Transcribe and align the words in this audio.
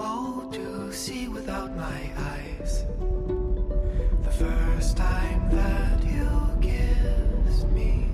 Oh, 0.00 0.48
to 0.52 0.92
see 0.92 1.28
without 1.28 1.74
my 1.76 2.10
eyes. 2.16 2.84
The 4.22 4.30
first 4.30 4.96
time 4.96 5.50
that 5.50 6.04
you 6.04 6.28
kissed 6.60 7.66
me. 7.68 8.06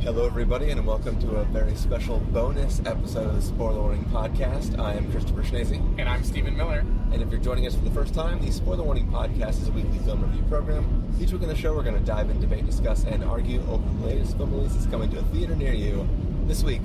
Hello, 0.00 0.26
everybody, 0.26 0.70
and 0.70 0.86
welcome 0.86 1.20
to 1.20 1.36
a 1.36 1.44
very 1.44 1.74
special 1.74 2.18
bonus 2.32 2.80
episode 2.86 3.26
of 3.28 3.36
the 3.36 3.42
Spoiler 3.42 3.80
Warning 3.80 4.04
Podcast. 4.06 4.78
I 4.78 4.94
am 4.94 5.10
Christopher 5.10 5.42
Schnese, 5.42 5.76
And 5.98 6.08
I'm 6.08 6.24
Stephen 6.24 6.56
Miller. 6.56 6.84
and 7.12 7.22
if 7.22 7.30
you're 7.30 7.40
joining 7.40 7.66
us 7.66 7.74
for 7.74 7.84
the 7.84 7.90
first 7.90 8.14
time, 8.14 8.40
the 8.44 8.50
Spoiler 8.50 8.82
Warning 8.84 9.08
Podcast 9.08 9.60
is 9.62 9.68
a 9.68 9.72
weekly 9.72 9.98
film 10.00 10.22
review 10.22 10.42
program. 10.48 11.04
Each 11.20 11.32
week 11.32 11.42
on 11.42 11.48
the 11.48 11.56
show, 11.56 11.74
we're 11.74 11.82
going 11.82 11.98
to 11.98 12.04
dive 12.04 12.30
in, 12.30 12.40
debate, 12.40 12.64
discuss, 12.66 13.04
and 13.04 13.22
argue 13.24 13.60
over 13.68 13.82
the 14.00 14.06
latest 14.06 14.36
film 14.36 14.52
releases 14.52 14.86
coming 14.86 15.10
to 15.10 15.18
a 15.18 15.22
theater 15.24 15.54
near 15.56 15.72
you. 15.74 16.08
This 16.46 16.62
week, 16.62 16.82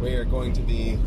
we 0.00 0.14
are 0.14 0.24
going 0.24 0.52
to 0.54 0.60
be 0.62 0.98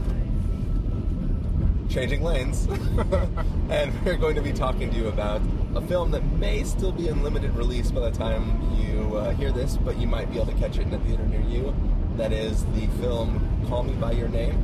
changing 1.93 2.23
lanes, 2.23 2.67
and 3.69 3.93
we're 4.03 4.17
going 4.17 4.33
to 4.33 4.41
be 4.41 4.51
talking 4.51 4.89
to 4.89 4.97
you 4.97 5.09
about 5.09 5.39
a 5.75 5.81
film 5.81 6.09
that 6.09 6.25
may 6.37 6.63
still 6.63 6.91
be 6.91 7.07
in 7.07 7.21
limited 7.21 7.55
release 7.55 7.91
by 7.91 8.09
the 8.09 8.17
time 8.17 8.59
you 8.75 9.15
uh, 9.15 9.31
hear 9.35 9.51
this, 9.51 9.77
but 9.77 9.95
you 9.97 10.07
might 10.07 10.27
be 10.31 10.37
able 10.37 10.51
to 10.51 10.57
catch 10.57 10.79
it 10.79 10.87
in 10.87 10.93
a 10.93 10.99
theater 11.01 11.23
near 11.27 11.41
you. 11.41 11.73
That 12.17 12.33
is 12.33 12.65
the 12.73 12.87
film 12.99 13.65
Call 13.67 13.83
Me 13.83 13.93
by 13.93 14.13
Your 14.13 14.27
Name. 14.27 14.57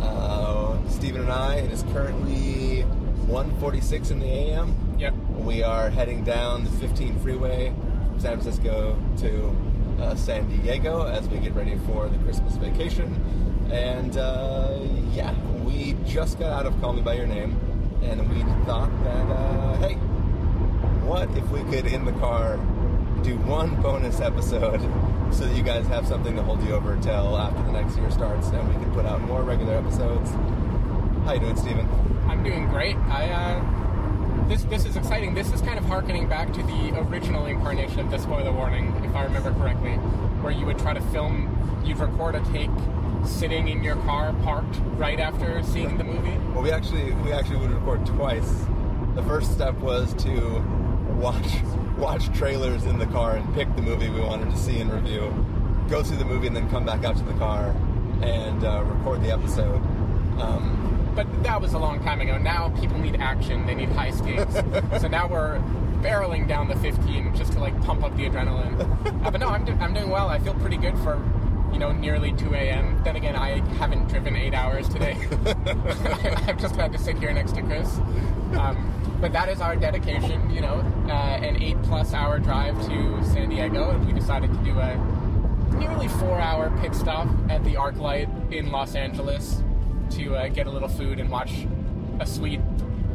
Uh, 0.00 0.78
Stephen 0.88 1.20
and 1.20 1.30
I. 1.30 1.56
It 1.56 1.70
is 1.70 1.82
currently 1.92 2.84
1:46 3.26 4.10
in 4.10 4.20
the 4.20 4.26
a.m. 4.26 4.74
Yep. 4.98 5.14
We 5.40 5.62
are 5.62 5.90
heading 5.90 6.24
down 6.24 6.64
the 6.64 6.70
15 6.70 7.18
freeway 7.20 7.74
from 8.08 8.20
San 8.20 8.40
Francisco 8.40 8.96
to 9.18 9.54
uh, 10.00 10.14
San 10.14 10.48
Diego 10.48 11.06
as 11.06 11.28
we 11.28 11.38
get 11.38 11.54
ready 11.54 11.78
for 11.86 12.08
the 12.08 12.18
Christmas 12.18 12.56
vacation. 12.56 13.14
And 13.70 14.16
uh, 14.16 14.78
yeah, 15.12 15.34
we 15.64 15.96
just 16.06 16.38
got 16.38 16.52
out 16.52 16.66
of 16.66 16.80
Call 16.80 16.92
Me 16.94 17.02
by 17.02 17.14
Your 17.14 17.26
Name, 17.26 17.58
and 18.02 18.28
we 18.30 18.42
thought 18.64 18.90
that 19.04 19.26
uh, 19.30 19.76
hey, 19.78 19.94
what 21.04 21.30
if 21.36 21.48
we 21.50 21.62
could 21.64 21.86
in 21.86 22.04
the 22.04 22.12
car 22.12 22.56
do 23.22 23.36
one 23.38 23.80
bonus 23.82 24.20
episode 24.20 24.80
so 25.32 25.44
that 25.44 25.56
you 25.56 25.62
guys 25.62 25.86
have 25.88 26.06
something 26.06 26.36
to 26.36 26.42
hold 26.42 26.62
you 26.62 26.72
over 26.72 26.96
till 27.02 27.36
after 27.36 27.62
the 27.64 27.72
next 27.72 27.96
year 27.96 28.10
starts, 28.10 28.48
and 28.48 28.66
we 28.68 28.74
can 28.74 28.92
put 28.94 29.04
out 29.04 29.20
more 29.22 29.42
regular 29.42 29.74
episodes. 29.76 30.30
How 31.24 31.34
you 31.34 31.40
doing, 31.40 31.56
Stephen? 31.56 31.88
I'm 32.26 32.42
doing 32.42 32.68
great. 32.68 32.96
I 32.96 33.28
uh, 33.30 33.87
this 34.48 34.64
this 34.64 34.84
is 34.86 34.96
exciting. 34.96 35.34
This 35.34 35.52
is 35.52 35.60
kind 35.60 35.78
of 35.78 35.84
harkening 35.84 36.26
back 36.26 36.52
to 36.54 36.62
the 36.62 36.98
original 37.00 37.46
incarnation 37.46 38.00
of 38.00 38.10
the 38.10 38.18
spoiler 38.18 38.50
warning, 38.50 38.94
if 39.04 39.14
I 39.14 39.24
remember 39.24 39.52
correctly, 39.52 39.92
where 40.40 40.52
you 40.52 40.64
would 40.64 40.78
try 40.78 40.94
to 40.94 41.00
film, 41.12 41.82
you'd 41.84 41.98
record 41.98 42.34
a 42.34 42.40
take 42.52 42.70
sitting 43.26 43.68
in 43.68 43.82
your 43.82 43.96
car 43.96 44.32
parked 44.42 44.80
right 44.96 45.20
after 45.20 45.62
seeing 45.62 45.98
the 45.98 46.04
movie. 46.04 46.36
Well, 46.52 46.62
we 46.62 46.70
actually 46.70 47.12
we 47.12 47.32
actually 47.32 47.58
would 47.58 47.70
record 47.70 48.06
twice. 48.06 48.64
The 49.14 49.22
first 49.24 49.52
step 49.52 49.74
was 49.76 50.14
to 50.24 50.62
watch 51.16 51.62
watch 51.98 52.32
trailers 52.36 52.86
in 52.86 52.98
the 52.98 53.06
car 53.06 53.36
and 53.36 53.54
pick 53.54 53.74
the 53.76 53.82
movie 53.82 54.08
we 54.08 54.20
wanted 54.20 54.50
to 54.50 54.56
see 54.56 54.78
and 54.80 54.90
review. 54.90 55.32
Go 55.90 56.02
see 56.02 56.16
the 56.16 56.24
movie 56.24 56.46
and 56.46 56.56
then 56.56 56.70
come 56.70 56.86
back 56.86 57.04
out 57.04 57.16
to 57.18 57.24
the 57.24 57.34
car 57.34 57.74
and 58.22 58.64
uh, 58.64 58.82
record 58.84 59.22
the 59.22 59.30
episode. 59.30 59.82
Um, 60.40 60.77
But 61.18 61.42
that 61.42 61.60
was 61.60 61.72
a 61.72 61.80
long 61.80 62.00
time 62.04 62.20
ago. 62.20 62.38
Now 62.38 62.68
people 62.80 62.96
need 62.96 63.16
action. 63.16 63.66
They 63.66 63.74
need 63.74 63.88
high 63.88 64.12
stakes. 64.12 64.54
so 65.00 65.08
now 65.08 65.26
we're 65.26 65.58
barreling 66.00 66.46
down 66.46 66.68
the 66.68 66.76
15 66.76 67.34
just 67.34 67.54
to 67.54 67.58
like 67.58 67.74
pump 67.82 68.04
up 68.04 68.16
the 68.16 68.28
adrenaline. 68.28 68.78
Uh, 69.24 69.32
but 69.32 69.40
no, 69.40 69.48
I'm, 69.48 69.64
do- 69.64 69.76
I'm 69.80 69.92
doing 69.92 70.10
well. 70.10 70.28
I 70.28 70.38
feel 70.38 70.54
pretty 70.54 70.76
good 70.76 70.96
for 70.98 71.20
you 71.72 71.80
know 71.80 71.90
nearly 71.90 72.32
2 72.34 72.54
a.m. 72.54 73.02
Then 73.02 73.16
again, 73.16 73.34
I 73.34 73.58
haven't 73.74 74.06
driven 74.06 74.36
eight 74.36 74.54
hours 74.54 74.88
today. 74.88 75.16
I've 76.46 76.60
just 76.60 76.76
had 76.76 76.92
to 76.92 76.98
sit 76.98 77.18
here 77.18 77.32
next 77.32 77.56
to 77.56 77.62
Chris. 77.62 77.98
Um, 78.52 79.16
but 79.20 79.32
that 79.32 79.48
is 79.48 79.60
our 79.60 79.74
dedication. 79.74 80.48
You 80.50 80.60
know, 80.60 80.84
uh, 81.08 81.10
an 81.10 81.60
eight 81.60 81.82
plus 81.82 82.14
hour 82.14 82.38
drive 82.38 82.76
to 82.86 83.24
San 83.24 83.48
Diego, 83.48 83.90
and 83.90 84.06
we 84.06 84.12
decided 84.12 84.52
to 84.52 84.58
do 84.58 84.78
a 84.78 84.96
nearly 85.72 86.06
four 86.06 86.38
hour 86.38 86.70
pit 86.80 86.94
stop 86.94 87.26
at 87.50 87.64
the 87.64 87.74
ArcLight 87.74 88.52
in 88.52 88.70
Los 88.70 88.94
Angeles 88.94 89.62
to 90.10 90.36
uh, 90.36 90.48
get 90.48 90.66
a 90.66 90.70
little 90.70 90.88
food 90.88 91.20
and 91.20 91.30
watch 91.30 91.66
a 92.20 92.26
sweet 92.26 92.60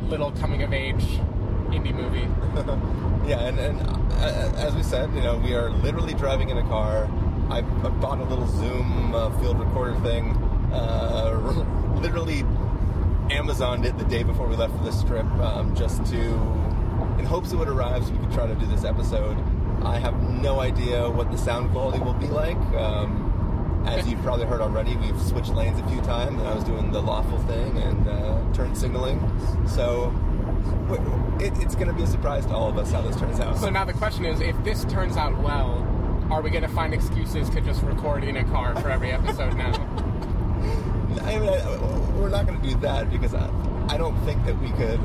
little 0.04 0.32
coming 0.32 0.64
of 0.64 0.74
age 0.74 1.04
indie 1.70 1.94
movie. 1.94 2.28
yeah, 3.30 3.40
and, 3.40 3.60
and 3.60 3.82
uh, 3.82 4.54
as 4.58 4.76
we 4.76 4.84
said, 4.84 5.14
you 5.14 5.22
know, 5.22 5.38
we 5.38 5.54
are 5.54 5.70
literally 5.70 6.14
driving 6.14 6.50
in 6.50 6.58
a 6.58 6.64
car. 6.64 7.10
I, 7.50 7.62
bought 7.62 8.20
a 8.20 8.24
little 8.24 8.48
Zoom 8.48 9.14
uh, 9.14 9.30
field 9.40 9.60
recorder 9.60 10.00
thing. 10.02 10.32
Uh, 10.72 11.96
literally 12.02 12.44
Amazoned 13.30 13.86
it 13.86 13.98
the 13.98 14.06
day 14.06 14.24
before 14.24 14.48
we 14.48 14.56
left 14.56 14.76
for 14.78 14.84
this 14.84 15.02
trip, 15.04 15.26
um, 15.40 15.74
just 15.76 16.06
to, 16.08 16.18
in 17.18 17.26
hopes 17.26 17.54
it 17.54 17.56
would 17.56 17.70
arrive 17.70 18.04
so 18.06 18.12
we 18.12 18.18
could 18.20 18.34
try 18.34 18.46
to 18.46 18.56
do 18.56 18.66
this 18.66 18.84
episode. 18.84 19.38
I 19.82 19.98
have 19.98 20.22
no 20.22 20.60
idea 20.60 21.10
what 21.10 21.32
the 21.32 21.38
sound 21.38 21.72
quality 21.72 22.00
will 22.00 22.14
be 22.14 22.28
like. 22.28 22.58
Um, 22.76 23.23
as 23.86 24.08
you've 24.08 24.22
probably 24.22 24.46
heard 24.46 24.62
already, 24.62 24.96
we've 24.98 25.22
switched 25.22 25.54
lanes 25.54 25.80
a 25.80 25.88
few 25.88 26.02
times, 26.02 26.40
and 26.40 26.48
I 26.48 26.54
was 26.54 26.64
doing 26.64 26.92
the 26.92 27.02
lawful 27.02 27.38
thing 27.40 27.78
and 27.78 28.08
uh, 28.08 28.54
turn 28.54 28.76
signaling. 28.76 29.20
So 29.68 30.14
it, 31.40 31.54
it's 31.62 31.76
going 31.76 31.88
to 31.88 31.94
be 31.94 32.04
a 32.04 32.08
surprise 32.08 32.46
to 32.46 32.54
all 32.54 32.70
of 32.70 32.78
us 32.78 32.92
how 32.92 33.02
this 33.02 33.16
turns 33.18 33.40
out. 33.40 33.58
So 33.58 33.70
now 33.70 33.86
the 33.86 33.94
question 33.94 34.26
is 34.26 34.40
if 34.40 34.62
this 34.64 34.86
turns 34.86 35.18
out 35.18 35.38
well, 35.42 35.88
are 36.32 36.42
we 36.42 36.50
going 36.50 36.64
to 36.64 36.70
find 36.70 36.94
excuses 36.94 37.50
to 37.52 37.62
just 37.62 37.84
record 37.84 38.24
in 38.24 38.38
a 38.38 38.44
car 38.46 38.76
for 38.82 38.90
every 38.90 39.12
episode 39.12 39.56
now? 39.56 39.72
I 41.24 41.38
mean, 41.38 41.50
I, 41.50 41.78
we're 42.18 42.30
not 42.30 42.48
going 42.48 42.60
to 42.62 42.68
do 42.68 42.76
that 42.78 43.10
because 43.12 43.34
I, 43.34 43.50
I 43.90 43.98
don't 43.98 44.18
think 44.22 44.44
that 44.46 44.60
we 44.60 44.72
could 44.72 45.00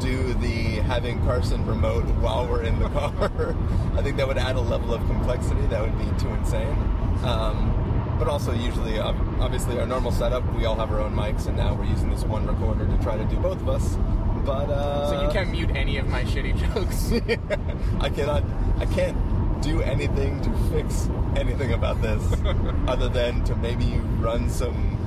do 0.00 0.34
the 0.34 0.80
having 0.82 1.20
Carson 1.24 1.64
remote 1.66 2.04
while 2.16 2.46
we're 2.46 2.62
in 2.62 2.78
the 2.78 2.88
car. 2.88 3.12
I 3.94 4.02
think 4.02 4.16
that 4.16 4.26
would 4.26 4.38
add 4.38 4.56
a 4.56 4.60
level 4.60 4.94
of 4.94 5.04
complexity 5.06 5.66
that 5.66 5.80
would 5.80 5.98
be 5.98 6.20
too 6.20 6.28
insane. 6.28 6.76
Um, 7.24 7.83
but 8.18 8.28
also, 8.28 8.52
usually, 8.52 8.98
obviously, 8.98 9.78
our 9.78 9.86
normal 9.86 10.12
setup, 10.12 10.44
we 10.54 10.64
all 10.64 10.76
have 10.76 10.90
our 10.90 11.00
own 11.00 11.14
mics, 11.14 11.46
and 11.46 11.56
now 11.56 11.74
we're 11.74 11.84
using 11.84 12.10
this 12.10 12.24
one 12.24 12.46
recorder 12.46 12.86
to 12.86 12.96
try 13.02 13.16
to 13.16 13.24
do 13.24 13.36
both 13.36 13.60
of 13.60 13.68
us. 13.68 13.96
But 14.44 14.70
uh, 14.70 15.10
So 15.10 15.22
you 15.22 15.28
can't 15.30 15.50
mute 15.50 15.70
any 15.74 15.96
of 15.96 16.06
my 16.08 16.24
shitty 16.24 16.56
jokes. 16.74 17.12
I 18.00 18.10
cannot. 18.10 18.44
I 18.78 18.86
can't 18.86 19.16
do 19.62 19.80
anything 19.80 20.40
to 20.42 20.50
fix 20.70 21.08
anything 21.36 21.72
about 21.72 22.02
this, 22.02 22.22
other 22.86 23.08
than 23.08 23.42
to 23.44 23.56
maybe 23.56 23.98
run 24.18 24.50
some 24.50 24.98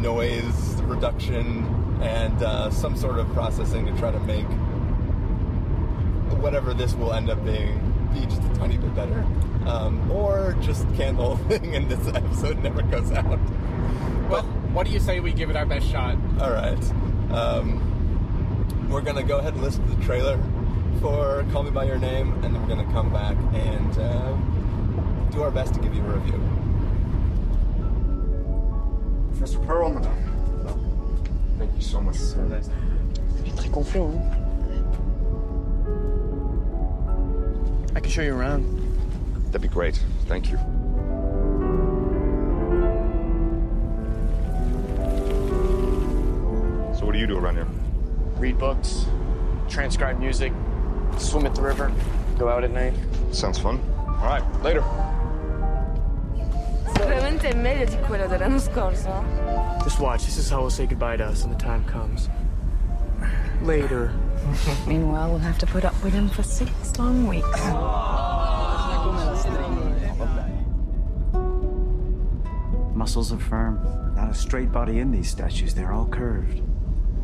noise 0.00 0.80
reduction 0.82 1.64
and 2.00 2.42
uh, 2.42 2.70
some 2.70 2.96
sort 2.96 3.18
of 3.18 3.26
processing 3.32 3.86
to 3.86 3.96
try 3.98 4.10
to 4.10 4.20
make 4.20 4.46
whatever 6.40 6.74
this 6.74 6.94
will 6.94 7.12
end 7.12 7.30
up 7.30 7.42
being 7.44 7.93
be 8.14 8.26
just 8.26 8.42
a 8.42 8.54
tiny 8.54 8.76
bit 8.76 8.94
better, 8.94 9.24
um, 9.66 10.10
or 10.10 10.56
just 10.60 10.82
can 10.94 11.16
the 11.16 11.22
whole 11.22 11.36
thing 11.48 11.74
and 11.74 11.88
this 11.90 12.06
episode 12.14 12.62
never 12.62 12.82
goes 12.82 13.10
out. 13.12 13.38
well, 14.30 14.42
what 14.72 14.86
do 14.86 14.92
you 14.92 15.00
say 15.00 15.20
we 15.20 15.32
give 15.32 15.50
it 15.50 15.56
our 15.56 15.66
best 15.66 15.86
shot? 15.88 16.16
All 16.40 16.52
right. 16.52 16.92
Um, 17.32 18.88
we're 18.88 19.02
going 19.02 19.16
to 19.16 19.22
go 19.22 19.38
ahead 19.38 19.54
and 19.54 19.62
listen 19.62 19.86
to 19.88 19.96
the 19.96 20.04
trailer 20.04 20.38
for 21.00 21.44
Call 21.52 21.64
Me 21.64 21.70
By 21.70 21.84
Your 21.84 21.98
Name, 21.98 22.32
and 22.34 22.44
then 22.44 22.60
we're 22.60 22.74
going 22.74 22.86
to 22.86 22.92
come 22.92 23.12
back 23.12 23.36
and 23.52 23.98
uh, 23.98 24.32
do 25.30 25.42
our 25.42 25.50
best 25.50 25.74
to 25.74 25.80
give 25.80 25.94
you 25.94 26.00
a 26.02 26.18
review. 26.18 26.40
Professor 29.32 29.58
Perlman. 29.60 30.04
Thank 31.58 31.74
you 31.74 31.82
so 31.82 32.00
much. 32.00 32.16
Il 33.44 33.52
est 33.52 33.56
très 33.56 33.68
confiant. 33.68 34.10
Hein? 34.10 34.43
I 37.94 38.00
can 38.00 38.10
show 38.10 38.22
you 38.22 38.34
around. 38.34 38.64
That'd 39.46 39.62
be 39.62 39.68
great. 39.68 40.02
Thank 40.26 40.50
you. 40.50 40.56
So, 46.96 47.06
what 47.06 47.12
do 47.12 47.18
you 47.18 47.26
do 47.26 47.38
around 47.38 47.54
here? 47.54 47.68
Read 48.36 48.58
books, 48.58 49.06
transcribe 49.68 50.18
music, 50.18 50.52
swim 51.18 51.46
at 51.46 51.54
the 51.54 51.62
river, 51.62 51.92
go 52.36 52.48
out 52.48 52.64
at 52.64 52.72
night. 52.72 52.94
Sounds 53.32 53.58
fun. 53.58 53.80
All 53.96 54.26
right, 54.26 54.42
later. 54.62 54.82
Veramente 56.94 57.50
è 57.50 57.54
meglio 57.54 57.84
di 57.84 57.96
quello 57.98 58.26
dell'anno 58.26 58.58
scorso. 58.58 59.24
Just 59.82 60.00
watch. 60.00 60.24
This 60.24 60.38
is 60.38 60.50
how 60.50 60.60
we'll 60.60 60.70
say 60.70 60.86
goodbye 60.86 61.16
to 61.16 61.24
us 61.24 61.42
when 61.44 61.52
the 61.52 61.58
time 61.58 61.84
comes. 61.84 62.28
Later. 63.62 64.12
Meanwhile, 64.86 65.30
we'll 65.30 65.38
have 65.38 65.58
to 65.58 65.66
put 65.66 65.84
up 65.84 65.94
with 66.02 66.12
him 66.12 66.28
for 66.28 66.42
six 66.42 66.98
long 66.98 67.26
weeks. 67.26 67.60
Muscles 72.94 73.32
are 73.32 73.38
firm. 73.38 73.80
Not 74.16 74.30
a 74.30 74.34
straight 74.34 74.72
body 74.72 75.00
in 75.00 75.10
these 75.10 75.28
statues. 75.28 75.74
They're 75.74 75.92
all 75.92 76.06
curved. 76.06 76.62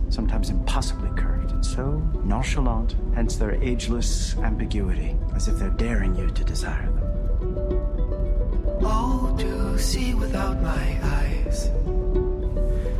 Sometimes 0.08 0.50
impossibly 0.50 1.10
curved. 1.16 1.52
And 1.52 1.64
so 1.64 1.98
nonchalant, 2.24 2.96
hence 3.14 3.36
their 3.36 3.54
ageless 3.62 4.36
ambiguity, 4.38 5.16
as 5.34 5.48
if 5.48 5.58
they're 5.58 5.70
daring 5.70 6.16
you 6.16 6.28
to 6.30 6.44
desire 6.44 6.86
them. 6.86 7.10
Oh, 8.82 9.36
to 9.38 9.78
see 9.78 10.14
without 10.14 10.60
my 10.62 10.98
eyes. 11.02 11.70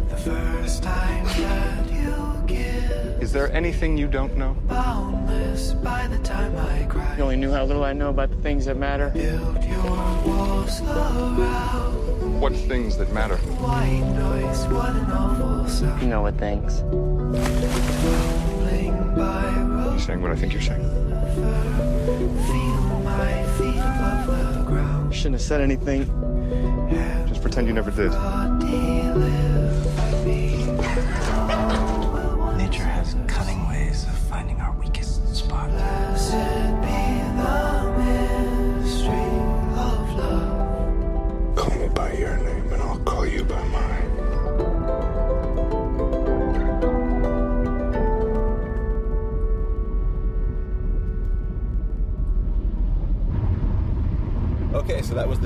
The 0.08 0.16
first 0.16 0.82
time 0.82 1.09
that 1.09 1.09
you 1.09 1.09
give 1.09 1.09
Is 3.20 3.32
there 3.32 3.52
anything 3.52 3.96
you 3.98 4.06
don't 4.08 4.36
know? 4.36 4.56
boundless 4.66 5.72
by 5.74 6.06
the 6.06 6.18
time 6.18 6.56
I 6.56 6.84
cry. 6.84 7.16
You 7.16 7.22
only 7.24 7.36
knew 7.36 7.52
how 7.52 7.64
little 7.64 7.84
I 7.84 7.92
know 7.92 8.08
about 8.08 8.30
the 8.30 8.36
things 8.36 8.64
that 8.64 8.76
matter. 8.78 9.10
Build 9.10 9.62
your 9.64 9.82
walls 10.24 10.80
around 10.80 12.40
What 12.40 12.54
things 12.56 12.96
that 12.96 13.12
matter? 13.12 13.36
white 13.36 14.00
noise. 14.16 14.64
What 14.72 14.90
an 14.96 15.10
awful 15.10 16.00
You 16.00 16.06
know 16.08 16.22
what 16.22 16.38
things. 16.38 16.80
You're 19.90 19.98
saying 19.98 20.22
what 20.22 20.32
I 20.32 20.36
think 20.36 20.52
you're 20.54 20.62
saying. 20.62 20.82
Feel 22.48 23.00
my 23.04 23.42
feet 23.58 23.76
above 23.76 24.54
the 24.54 24.62
ground. 24.66 25.14
Shouldn't 25.14 25.34
have 25.34 25.42
said 25.42 25.60
anything. 25.60 26.06
Just 27.28 27.42
pretend 27.42 27.66
you 27.68 27.74
never 27.74 27.90
did. 27.90 28.12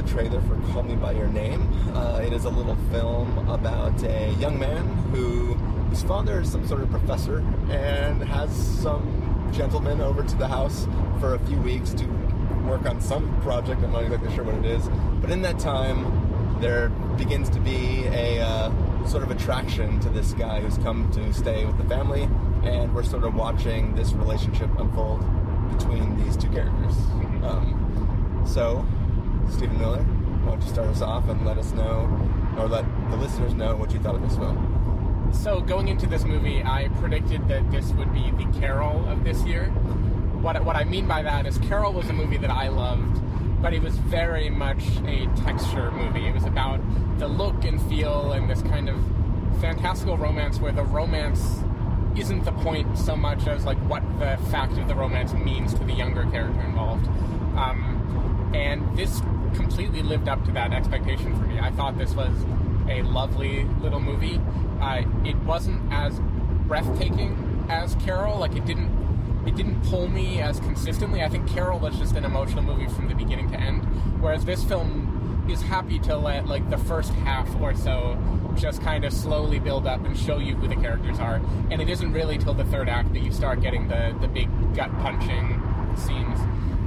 Trailer 0.07 0.41
for 0.43 0.57
Call 0.73 0.83
Me 0.83 0.97
By 0.97 1.13
Your 1.13 1.29
Name. 1.29 1.69
Uh, 1.95 2.21
it 2.25 2.33
is 2.33 2.45
a 2.45 2.51
little 2.51 2.77
film 2.91 3.49
about 3.49 4.03
a 4.05 4.33
young 4.35 4.59
man 4.59 4.87
who 5.13 5.55
whose 5.95 6.03
father 6.03 6.41
is 6.41 6.51
some 6.51 6.67
sort 6.67 6.83
of 6.83 6.91
professor 6.91 7.39
and 7.71 8.23
has 8.23 8.51
some 8.81 9.51
gentleman 9.53 10.01
over 10.01 10.25
to 10.25 10.37
the 10.37 10.49
house 10.49 10.89
for 11.21 11.35
a 11.35 11.39
few 11.47 11.57
weeks 11.59 11.93
to 11.95 12.05
work 12.67 12.85
on 12.87 13.01
some 13.01 13.41
project. 13.43 13.83
I'm 13.83 13.93
not 13.93 14.03
exactly 14.03 14.35
sure 14.35 14.45
what 14.45 14.57
it 14.57 14.65
is, 14.65 14.89
but 15.21 15.31
in 15.31 15.43
that 15.43 15.59
time, 15.59 16.59
there 16.61 16.89
begins 17.17 17.49
to 17.51 17.61
be 17.61 18.07
a 18.07 18.41
uh, 18.41 19.07
sort 19.07 19.23
of 19.23 19.31
attraction 19.31 20.01
to 20.01 20.09
this 20.09 20.33
guy 20.33 20.61
who's 20.61 20.79
come 20.79 21.11
to 21.13 21.33
stay 21.33 21.65
with 21.65 21.79
the 21.79 21.85
family, 21.85 22.29
and 22.65 22.93
we're 22.95 23.05
sort 23.05 23.23
of 23.25 23.35
watching 23.35 23.95
this 23.95 24.13
relationship 24.15 24.71
unfold 24.79 25.21
between 25.77 26.17
these 26.25 26.37
two 26.37 26.49
characters. 26.49 26.97
Um, 27.45 28.43
so, 28.47 28.85
Stephen 29.55 29.79
Miller, 29.79 30.03
why 30.03 30.51
don't 30.51 30.63
you 30.63 30.69
start 30.69 30.89
us 30.89 31.01
off 31.01 31.29
and 31.29 31.47
let 31.47 31.59
us 31.59 31.71
know, 31.73 32.11
or 32.59 32.67
let 32.67 32.85
the 33.11 33.17
listeners 33.17 33.55
know 33.55 33.77
what 33.77 33.93
you 33.93 34.01
thought 34.01 34.17
of 34.17 34.23
this 34.23 34.37
film? 34.37 35.31
So 35.33 35.61
going 35.61 35.87
into 35.87 36.09
this 36.09 36.25
movie, 36.25 36.61
I 36.65 36.89
predicted 37.01 37.47
that 37.47 37.71
this 37.71 37.93
would 37.93 38.13
be 38.13 38.33
the 38.33 38.47
Carol 38.59 39.09
of 39.09 39.23
this 39.23 39.45
year. 39.45 39.67
What 40.43 40.65
what 40.65 40.75
I 40.75 40.83
mean 40.83 41.07
by 41.07 41.23
that 41.23 41.47
is 41.47 41.57
Carol 41.59 41.93
was 41.93 42.09
a 42.09 42.13
movie 42.13 42.37
that 42.39 42.51
I 42.51 42.67
loved, 42.67 43.23
but 43.63 43.73
it 43.73 43.81
was 43.81 43.97
very 43.97 44.51
much 44.51 44.83
a 45.07 45.29
texture 45.45 45.93
movie. 45.93 46.27
It 46.27 46.35
was 46.35 46.45
about 46.45 46.81
the 47.21 47.29
look 47.29 47.65
and 47.65 47.81
feel 47.89 48.33
and 48.33 48.51
this 48.51 48.63
kind 48.63 48.89
of 48.89 48.99
fantastical 49.61 50.19
romance 50.19 50.59
where 50.59 50.73
the 50.73 50.83
romance 50.83 51.61
isn't 52.17 52.45
the 52.45 52.53
point 52.53 52.99
so 52.99 53.15
much 53.15 53.47
as 53.47 53.65
like 53.65 53.79
what 53.89 54.03
the 54.19 54.37
fact 54.51 54.73
of 54.79 54.89
the 54.89 54.97
romance 54.97 55.33
means 55.33 55.75
to 55.75 55.85
the 55.85 55.95
younger 55.95 56.25
character 56.33 56.61
involved. 56.61 57.07
Um, 57.57 58.51
and 58.53 58.97
this 58.97 59.21
completely 59.55 60.03
lived 60.03 60.29
up 60.29 60.45
to 60.45 60.53
that 60.53 60.73
expectation 60.73 61.35
for 61.39 61.47
me. 61.47 61.59
I 61.59 61.71
thought 61.71 61.97
this 61.99 62.15
was 62.15 62.33
a 62.89 63.03
lovely 63.03 63.65
little 63.81 64.01
movie. 64.01 64.41
Uh, 64.81 65.03
it 65.25 65.37
wasn't 65.39 65.81
as 65.93 66.21
breathtaking 66.67 67.67
as 67.69 67.95
Carol. 67.97 68.39
Like 68.39 68.57
it 68.57 68.65
didn't 68.65 69.05
it 69.47 69.57
didn't 69.57 69.83
pull 69.85 70.09
me 70.09 70.41
as 70.41 70.59
consistently. 70.61 71.23
I 71.23 71.29
think 71.29 71.47
Carol 71.49 71.79
was 71.79 71.99
just 71.99 72.17
an 72.17 72.25
emotional 72.25 72.63
movie 72.63 72.89
from 72.89 73.09
the 73.09 73.15
beginning 73.15 73.51
to 73.51 73.61
end, 73.61 73.83
whereas 74.21 74.45
this 74.45 74.65
film 74.65 75.47
is 75.51 75.61
happy 75.61 75.99
to 75.99 76.17
let 76.17 76.47
like 76.47 76.69
the 76.71 76.79
first 76.79 77.13
half 77.13 77.49
or 77.61 77.75
so 77.75 78.19
just 78.57 78.81
kind 78.81 79.05
of 79.05 79.13
slowly 79.13 79.59
build 79.59 79.87
up 79.87 80.03
and 80.05 80.17
show 80.17 80.39
you 80.39 80.55
who 80.55 80.69
the 80.69 80.77
characters 80.77 81.19
are. 81.19 81.41
And 81.71 81.83
it 81.83 81.89
isn't 81.89 82.13
really 82.13 82.39
till 82.39 82.55
the 82.55 82.65
third 82.65 82.89
act 82.89 83.13
that 83.13 83.21
you 83.21 83.33
start 83.33 83.61
getting 83.61 83.89
the 83.89 84.17
the 84.21 84.29
big 84.29 84.49
gut 84.75 84.91
punching 85.01 85.61
scenes. 85.97 86.39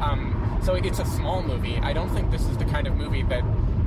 Um, 0.01 0.59
so 0.63 0.75
it's 0.75 0.99
a 0.99 1.05
small 1.05 1.41
movie. 1.41 1.77
I 1.77 1.93
don't 1.93 2.09
think 2.09 2.31
this 2.31 2.45
is 2.47 2.57
the 2.57 2.65
kind 2.65 2.87
of 2.87 2.95
movie 2.95 3.23
that 3.23 3.43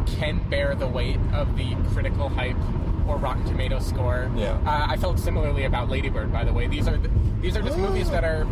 can 0.06 0.38
bear 0.48 0.74
the 0.74 0.86
weight 0.88 1.18
of 1.32 1.56
the 1.56 1.74
critical 1.92 2.28
hype 2.28 2.56
or 3.06 3.16
Rotten 3.16 3.44
Tomatoes 3.44 3.86
score. 3.86 4.30
Yeah. 4.36 4.52
Uh, 4.64 4.86
I 4.88 4.96
felt 4.96 5.18
similarly 5.18 5.64
about 5.64 5.88
Lady 5.88 6.08
Bird. 6.08 6.32
By 6.32 6.44
the 6.44 6.52
way, 6.52 6.66
these 6.66 6.88
are 6.88 6.96
th- 6.96 7.10
these 7.40 7.56
are 7.56 7.62
just 7.62 7.78
movies 7.78 8.10
that 8.10 8.24
are 8.24 8.46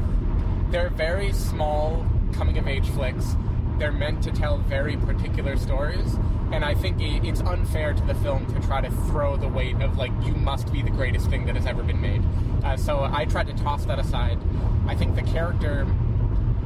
they're 0.70 0.90
very 0.90 1.32
small 1.32 2.06
coming 2.32 2.58
of 2.58 2.66
age 2.68 2.88
flicks. 2.90 3.36
They're 3.78 3.92
meant 3.92 4.22
to 4.24 4.32
tell 4.32 4.58
very 4.58 4.96
particular 4.96 5.56
stories, 5.56 6.16
and 6.52 6.64
I 6.64 6.74
think 6.74 7.00
i 7.00 7.20
it's 7.26 7.40
unfair 7.40 7.94
to 7.94 8.02
the 8.04 8.14
film 8.16 8.46
to 8.52 8.66
try 8.66 8.80
to 8.80 8.90
throw 8.90 9.36
the 9.36 9.48
weight 9.48 9.76
of 9.80 9.96
like 9.96 10.12
you 10.24 10.34
must 10.34 10.72
be 10.72 10.82
the 10.82 10.90
greatest 10.90 11.30
thing 11.30 11.46
that 11.46 11.54
has 11.54 11.66
ever 11.66 11.82
been 11.82 12.00
made. 12.00 12.22
Uh, 12.64 12.76
so 12.76 13.08
I 13.10 13.24
tried 13.24 13.46
to 13.46 13.54
toss 13.54 13.84
that 13.84 13.98
aside. 13.98 14.38
I 14.86 14.94
think 14.96 15.14
the 15.14 15.22
character 15.22 15.86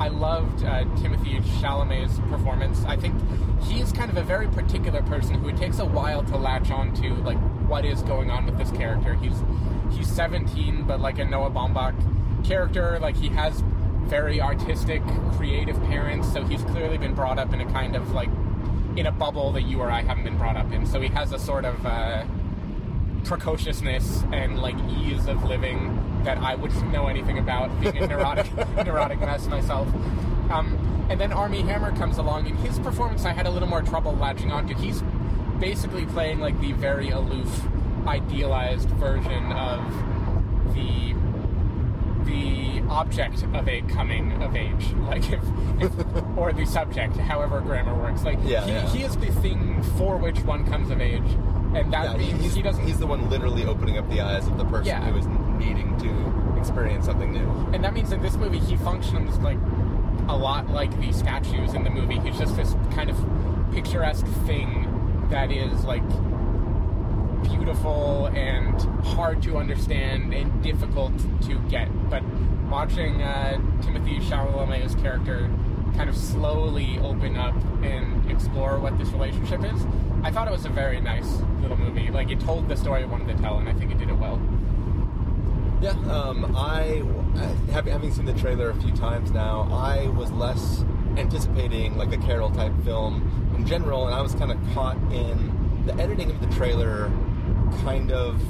I 0.02 0.08
loved 0.08 0.64
uh, 0.64 0.82
Timothy 0.96 1.38
Chalamet's 1.60 2.19
performance. 2.28 2.84
I 2.87 2.96
think 2.96 3.14
he's 3.62 3.93
kind 3.93 4.10
of 4.10 4.16
a 4.16 4.25
very 4.25 4.49
particular 4.49 5.00
person 5.00 5.37
who 5.37 5.49
it 5.49 5.56
takes 5.56 5.78
a 5.78 5.84
while 5.84 6.25
to 6.25 6.37
latch 6.37 6.72
on 6.72 6.93
to, 6.94 7.14
like 7.22 7.38
what 7.69 7.84
is 7.84 8.02
going 8.02 8.28
on 8.28 8.44
with 8.44 8.58
this 8.58 8.72
character. 8.72 9.14
He's 9.14 9.44
he's 9.93 10.08
17, 10.08 10.82
but 10.88 10.99
like 10.99 11.20
a 11.20 11.25
Noah 11.25 11.52
Baumbach 11.52 11.94
character, 12.44 12.99
like 12.99 13.14
he 13.14 13.28
has 13.28 13.62
very 14.06 14.40
artistic, 14.40 15.02
creative 15.37 15.81
parents, 15.84 16.32
so 16.32 16.43
he's 16.43 16.64
clearly 16.64 16.98
been 16.98 17.14
brought 17.14 17.38
up 17.38 17.55
in 17.55 17.60
a 17.60 17.72
kind 17.72 17.94
of 17.94 18.10
like 18.10 18.31
in 18.96 19.06
a 19.06 19.12
bubble 19.12 19.52
that 19.52 19.62
you 19.62 19.78
or 19.78 19.88
I 19.88 20.02
haven't 20.02 20.25
been 20.25 20.37
brought 20.37 20.56
up 20.56 20.72
in. 20.72 20.84
So 20.84 21.00
he 21.00 21.10
has 21.10 21.31
a 21.31 21.38
sort 21.38 21.64
of 21.64 21.87
uh, 21.87 22.25
precociousness 23.22 24.25
and 24.32 24.60
like 24.60 24.75
ease 24.98 25.28
of 25.28 25.44
living 25.44 26.12
that 26.24 26.38
I 26.38 26.54
wouldn't 26.54 26.92
know 26.92 27.06
anything 27.08 27.38
about, 27.38 27.78
being 27.80 27.96
a 27.98 28.06
neurotic 28.06 28.46
neurotic 28.86 29.20
mess 29.20 29.46
myself. 29.46 29.88
Um, 30.50 31.06
and 31.10 31.20
then 31.20 31.32
Armie 31.32 31.62
Hammer 31.62 31.94
comes 31.96 32.19
along, 32.19 32.46
and 32.46 32.58
his 32.60 32.78
performance 32.78 33.24
I 33.24 33.32
had 33.32 33.46
a 33.46 33.50
little 33.50 33.69
more 33.69 33.82
trouble 33.82 34.12
latching 34.14 34.52
onto. 34.52 34.74
He's 34.74 35.02
basically 35.58 36.06
playing 36.06 36.40
like 36.40 36.58
the 36.60 36.72
very 36.72 37.10
aloof, 37.10 37.62
idealized 38.06 38.88
version 38.91 39.52
of 39.52 39.81
the 40.74 41.14
the 42.24 42.81
object 42.88 43.43
of 43.43 43.69
a 43.69 43.81
coming 43.82 44.32
of 44.43 44.55
age, 44.55 44.93
like 45.08 45.24
if, 45.31 45.41
if 45.81 45.93
or 46.36 46.52
the 46.52 46.64
subject, 46.64 47.17
however 47.17 47.60
grammar 47.60 47.94
works. 47.94 48.22
Like 48.22 48.38
Yeah, 48.44 48.64
he, 48.64 48.72
yeah. 48.72 48.88
he 48.91 49.02
is 49.02 49.17
the 49.17 49.32
thing 49.41 49.82
for 49.98 50.17
which 50.17 50.38
one 50.41 50.64
comes 50.67 50.91
of 50.91 51.00
age, 51.00 51.22
and 51.74 51.93
that 51.93 52.12
Yeah, 52.12 52.17
means 52.17 52.41
he's, 52.43 52.55
he 52.55 52.62
doesn't. 52.62 52.86
he's 52.86 52.98
the 52.98 53.06
one 53.06 53.29
literally 53.29 53.64
opening 53.64 53.98
up 53.98 54.08
the 54.08 54.20
eyes 54.20 54.46
of 54.46 54.56
the 54.56 54.64
person 54.67 55.02
who 55.02 55.17
is 55.19 55.26
needing 55.64 55.96
to 55.98 56.58
experience 56.58 57.06
something 57.06 57.32
new. 57.32 57.48
And 57.72 57.82
that 57.84 57.94
means 57.94 58.12
in 58.12 58.20
this 58.22 58.36
movie, 58.36 58.58
he 58.58 58.76
functions 58.76 59.38
like 59.38 59.58
a 60.28 60.36
lot 60.36 60.69
like 60.70 60.98
the 61.00 61.12
statues 61.12 61.74
in 61.74 61.84
the 61.84 61.90
movie. 61.90 62.19
He's 62.19 62.38
just 62.38 62.56
this 62.56 62.74
kind 62.94 63.10
of 63.10 63.16
picturesque 63.72 64.26
thing 64.46 65.26
that 65.31 65.50
is 65.50 65.84
like 65.84 66.06
beautiful 67.42 68.26
and 68.28 68.81
hard 69.04 69.42
to 69.42 69.56
understand 69.56 70.32
and 70.32 70.62
difficult 70.62 71.12
to 71.42 71.58
get. 71.69 71.88
But 72.10 72.22
watching 72.70 73.22
uh, 73.22 73.56
Timothy 73.82 74.19
Chalamet's 74.19 74.94
character 74.96 75.50
kind 75.96 76.08
of 76.08 76.16
slowly 76.16 76.98
open 77.00 77.36
up 77.36 77.54
and 77.82 78.31
explore 78.31 78.78
what 78.78 78.96
this 78.98 79.08
relationship 79.08 79.64
is, 79.64 79.86
I 80.22 80.31
thought 80.31 80.48
it 80.48 80.52
was 80.52 80.64
a 80.64 80.70
very 80.70 81.00
nice 81.00 81.40
little 81.60 81.76
movie. 81.76 82.10
Like 82.10 82.31
it 82.31 82.40
told 82.40 82.69
the 82.69 82.76
story 82.76 83.02
I 83.02 83.06
wanted 83.06 83.36
to 83.36 83.42
tell, 83.42 83.58
and 83.58 83.69
I 83.69 83.72
think 83.74 83.90
it 83.90 83.98
did 83.98 84.08
it 84.08 84.16
well. 84.16 84.40
Yeah, 85.82 85.91
um, 86.12 86.55
I 86.56 87.03
uh, 87.34 87.72
having 87.72 88.12
seen 88.12 88.24
the 88.24 88.34
trailer 88.34 88.70
a 88.70 88.74
few 88.81 88.93
times 88.93 89.32
now, 89.32 89.69
I 89.72 90.06
was 90.10 90.31
less 90.31 90.84
anticipating 91.17 91.96
like 91.96 92.12
a 92.12 92.19
Carol 92.19 92.51
type 92.51 92.72
film 92.84 93.53
in 93.56 93.67
general, 93.67 94.06
and 94.06 94.15
I 94.15 94.20
was 94.20 94.32
kind 94.36 94.53
of 94.53 94.58
caught 94.74 94.96
in 95.12 95.82
the 95.84 95.94
editing 95.94 96.31
of 96.31 96.41
the 96.41 96.46
trailer. 96.55 97.10
Kind 97.82 98.12
of 98.12 98.41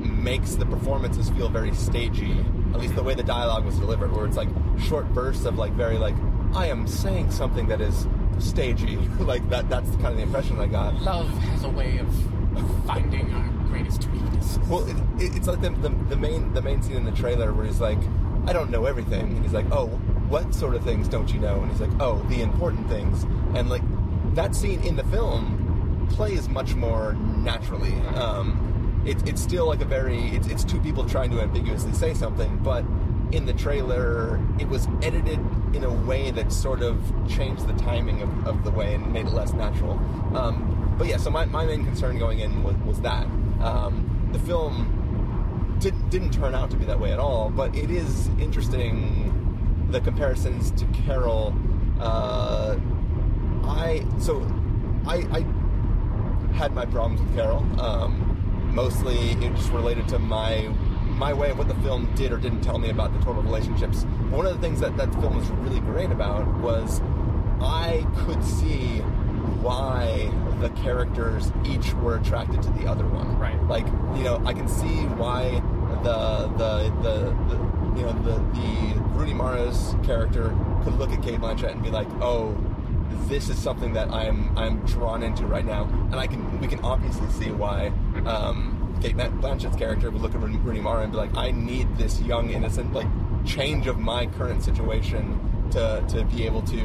makes 0.00 0.56
the 0.56 0.66
performances 0.66 1.30
feel 1.30 1.48
very 1.48 1.72
stagey. 1.72 2.44
At 2.74 2.80
least 2.80 2.96
the 2.96 3.02
way 3.04 3.14
the 3.14 3.22
dialogue 3.22 3.64
was 3.64 3.78
delivered, 3.78 4.10
where 4.10 4.26
it's 4.26 4.36
like 4.36 4.48
short 4.80 5.06
bursts 5.14 5.44
of 5.44 5.58
like 5.58 5.72
very 5.74 5.98
like 5.98 6.16
I 6.52 6.66
am 6.66 6.88
saying 6.88 7.30
something 7.30 7.68
that 7.68 7.80
is 7.80 8.08
stagey. 8.40 8.96
like 9.20 9.48
that. 9.50 9.68
That's 9.68 9.88
kind 9.90 10.06
of 10.06 10.16
the 10.16 10.22
impression 10.22 10.58
I 10.58 10.66
got. 10.66 11.00
Love 11.00 11.28
has 11.28 11.62
a 11.62 11.70
way 11.70 11.98
of 11.98 12.08
finding 12.86 13.32
our 13.32 13.61
greatest 13.72 14.06
weaknesses. 14.10 14.58
Well, 14.68 14.86
it, 14.86 14.96
it, 15.22 15.36
it's 15.36 15.46
like 15.46 15.62
the, 15.62 15.70
the 15.70 15.88
the 16.10 16.16
main 16.16 16.52
the 16.52 16.60
main 16.60 16.82
scene 16.82 16.96
in 16.96 17.04
the 17.04 17.12
trailer 17.12 17.52
where 17.52 17.64
he's 17.64 17.80
like, 17.80 17.98
"I 18.46 18.52
don't 18.52 18.70
know 18.70 18.84
everything," 18.84 19.34
and 19.34 19.42
he's 19.42 19.54
like, 19.54 19.66
"Oh, 19.72 19.86
what 20.28 20.54
sort 20.54 20.74
of 20.74 20.84
things 20.84 21.08
don't 21.08 21.32
you 21.32 21.40
know?" 21.40 21.62
And 21.62 21.70
he's 21.70 21.80
like, 21.80 21.96
"Oh, 21.98 22.18
the 22.28 22.42
important 22.42 22.88
things." 22.88 23.24
And 23.56 23.70
like 23.70 23.82
that 24.34 24.54
scene 24.54 24.80
in 24.82 24.96
the 24.96 25.04
film 25.04 26.06
plays 26.10 26.48
much 26.48 26.74
more 26.74 27.14
naturally. 27.14 27.94
Um, 28.14 29.02
it, 29.06 29.26
it's 29.26 29.42
still 29.42 29.66
like 29.66 29.80
a 29.80 29.86
very 29.86 30.20
it's, 30.36 30.48
it's 30.48 30.64
two 30.64 30.80
people 30.80 31.04
trying 31.08 31.30
to 31.30 31.40
ambiguously 31.40 31.94
say 31.94 32.12
something, 32.12 32.58
but 32.58 32.84
in 33.32 33.46
the 33.46 33.54
trailer 33.54 34.38
it 34.58 34.68
was 34.68 34.86
edited 35.00 35.40
in 35.74 35.84
a 35.84 35.92
way 36.04 36.30
that 36.30 36.52
sort 36.52 36.82
of 36.82 37.00
changed 37.26 37.66
the 37.66 37.72
timing 37.82 38.20
of, 38.20 38.46
of 38.46 38.62
the 38.62 38.70
way 38.70 38.94
and 38.94 39.10
made 39.10 39.26
it 39.26 39.32
less 39.32 39.54
natural. 39.54 39.92
Um, 40.36 40.94
but 40.98 41.06
yeah, 41.06 41.16
so 41.16 41.30
my, 41.30 41.46
my 41.46 41.64
main 41.64 41.82
concern 41.84 42.18
going 42.18 42.40
in 42.40 42.62
was, 42.62 42.76
was 42.84 43.00
that 43.00 43.26
um, 43.62 44.30
the 44.32 44.38
film 44.40 45.76
did, 45.80 45.94
didn't 46.10 46.32
turn 46.32 46.54
out 46.54 46.70
to 46.70 46.76
be 46.76 46.84
that 46.86 46.98
way 46.98 47.12
at 47.12 47.18
all. 47.18 47.50
But 47.50 47.74
it 47.74 47.90
is 47.90 48.28
interesting 48.40 49.88
the 49.90 50.00
comparisons 50.00 50.70
to 50.72 50.86
Carol. 50.86 51.54
Uh, 52.00 52.78
I 53.64 54.04
so 54.18 54.40
I, 55.06 55.16
I 55.30 56.54
had 56.54 56.74
my 56.74 56.84
problems 56.86 57.20
with 57.20 57.34
Carol. 57.34 57.64
Um, 57.80 58.70
mostly 58.74 59.32
it 59.32 59.54
just 59.54 59.70
related 59.70 60.08
to 60.08 60.18
my 60.18 60.68
my 61.04 61.32
way 61.32 61.50
of 61.50 61.58
what 61.58 61.68
the 61.68 61.74
film 61.76 62.12
did 62.14 62.32
or 62.32 62.38
didn't 62.38 62.62
tell 62.62 62.78
me 62.78 62.90
about 62.90 63.12
the 63.12 63.20
total 63.20 63.42
relationships. 63.42 64.04
One 64.30 64.46
of 64.46 64.54
the 64.54 64.60
things 64.60 64.80
that 64.80 64.96
that 64.96 65.12
film 65.20 65.36
was 65.36 65.48
really 65.50 65.80
great 65.80 66.10
about 66.10 66.46
was 66.60 67.00
I 67.60 68.06
could 68.24 68.42
see 68.42 68.98
why 69.60 70.30
the 70.62 70.70
characters 70.70 71.52
each 71.64 71.92
were 71.94 72.16
attracted 72.16 72.62
to 72.62 72.70
the 72.70 72.86
other 72.86 73.06
one. 73.06 73.38
Right. 73.38 73.60
Like 73.64 73.86
you 74.16 74.24
know, 74.24 74.42
I 74.46 74.52
can 74.52 74.68
see 74.68 75.04
why 75.20 75.60
the 76.02 76.48
the 76.56 76.72
the, 77.02 77.14
the 77.48 77.56
you 77.98 78.06
know 78.06 78.12
the 78.22 78.36
the 78.58 79.00
Rooney 79.10 79.34
Mara's 79.34 79.94
character 80.02 80.56
could 80.84 80.94
look 80.94 81.10
at 81.10 81.22
Cate 81.22 81.40
Blanchett 81.40 81.72
and 81.72 81.82
be 81.82 81.90
like, 81.90 82.08
oh. 82.20 82.56
This 83.26 83.48
is 83.48 83.58
something 83.58 83.92
that 83.92 84.10
I'm 84.10 84.56
I'm 84.58 84.80
drawn 84.84 85.22
into 85.22 85.46
right 85.46 85.64
now, 85.64 85.84
and 85.84 86.16
I 86.16 86.26
can 86.26 86.60
we 86.60 86.66
can 86.66 86.80
obviously 86.80 87.28
see 87.30 87.50
why 87.50 87.92
um, 88.26 88.98
Cate 89.00 89.16
Blanchett's 89.16 89.76
character 89.76 90.10
would 90.10 90.20
look 90.20 90.34
at 90.34 90.40
Rooney 90.40 90.80
Mara 90.80 91.02
and 91.02 91.12
be 91.12 91.18
like, 91.18 91.34
I 91.36 91.50
need 91.50 91.96
this 91.96 92.20
young 92.22 92.50
innocent 92.50 92.92
like 92.92 93.06
change 93.44 93.86
of 93.86 93.98
my 93.98 94.26
current 94.26 94.62
situation 94.62 95.38
to 95.72 96.04
to 96.08 96.24
be 96.24 96.44
able 96.46 96.62
to 96.62 96.80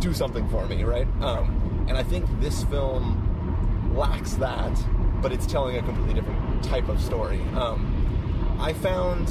do 0.00 0.12
something 0.14 0.48
for 0.48 0.66
me, 0.66 0.84
right? 0.84 1.08
Um, 1.22 1.57
and 1.88 1.96
I 1.96 2.02
think 2.02 2.26
this 2.40 2.64
film 2.64 3.94
lacks 3.96 4.34
that, 4.34 4.78
but 5.20 5.32
it's 5.32 5.46
telling 5.46 5.76
a 5.76 5.82
completely 5.82 6.14
different 6.14 6.62
type 6.62 6.88
of 6.88 7.00
story. 7.00 7.40
Um, 7.56 8.56
I 8.60 8.72
found 8.72 9.30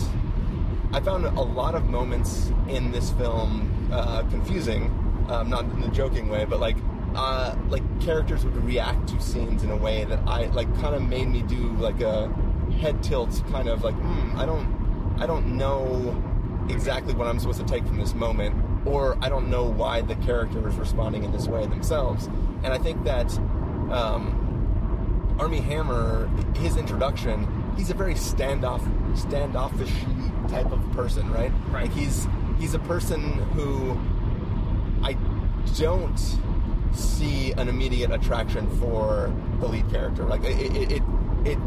I 0.94 1.02
found 1.02 1.26
a 1.26 1.42
lot 1.42 1.76
of 1.76 1.86
moments 1.86 2.52
in 2.68 2.92
this 2.92 3.12
film 3.12 3.90
uh, 3.92 4.24
confusing, 4.24 4.86
um, 5.30 5.50
not 5.50 5.66
in 5.66 5.84
a 5.84 5.90
joking 5.90 6.30
way, 6.30 6.46
but 6.46 6.60
like 6.60 6.78
uh, 7.16 7.56
like 7.70 7.84
characters 8.02 8.44
would 8.44 8.56
react 8.64 9.08
to 9.10 9.22
scenes 9.22 9.64
in 9.64 9.72
a 9.72 9.76
way 9.76 10.06
that 10.06 10.20
I 10.28 10.46
like 10.48 10.74
kind 10.80 10.96
of 10.96 11.02
made 11.02 11.28
me 11.28 11.42
do 11.44 11.74
like 11.78 12.02
a 12.02 12.28
head 12.80 13.04
tilt, 13.04 13.42
kind 13.52 13.68
of 13.68 13.84
like 13.84 13.96
hmm, 13.96 14.38
I 14.38 14.46
don't 14.46 15.16
I 15.20 15.26
don't 15.26 15.58
know 15.58 16.24
exactly 16.70 17.14
what 17.14 17.28
I'm 17.28 17.40
supposed 17.40 17.60
to 17.60 17.66
take 17.66 17.86
from 17.86 17.98
this 17.98 18.14
moment, 18.14 18.56
or 18.86 19.18
I 19.22 19.30
don't 19.30 19.50
know 19.50 19.66
why 19.66 20.02
the 20.02 20.16
character 20.16 20.68
is 20.68 20.76
responding 20.76 21.24
in 21.24 21.32
this 21.32 21.48
way 21.48 21.66
themselves. 21.66 22.30
And 22.64 22.74
I 22.74 22.78
think 22.78 23.04
that 23.04 23.32
um, 23.92 25.36
Armie 25.40 25.62
Hammer, 25.62 26.28
his 26.56 26.78
introduction, 26.78 27.48
he's 27.78 27.90
a 27.90 27.94
very 27.94 28.16
standoff 28.16 28.82
standoffish 29.18 29.94
type 30.50 30.72
of 30.72 30.92
person, 30.92 31.30
right? 31.32 31.52
Right. 31.70 31.84
Like 31.84 31.94
he's 31.94 32.28
he's 32.60 32.74
a 32.74 32.80
person 32.80 33.22
who 33.54 33.98
I 35.04 35.16
don't 35.78 36.20
see 36.94 37.52
an 37.54 37.68
immediate 37.68 38.12
attraction 38.12 38.68
for 38.80 39.34
the 39.60 39.68
lead 39.68 39.90
character. 39.90 40.24
Like 40.24 40.44
it, 40.44 40.60
it, 40.60 40.92
it, 40.92 41.04
it, 41.46 41.58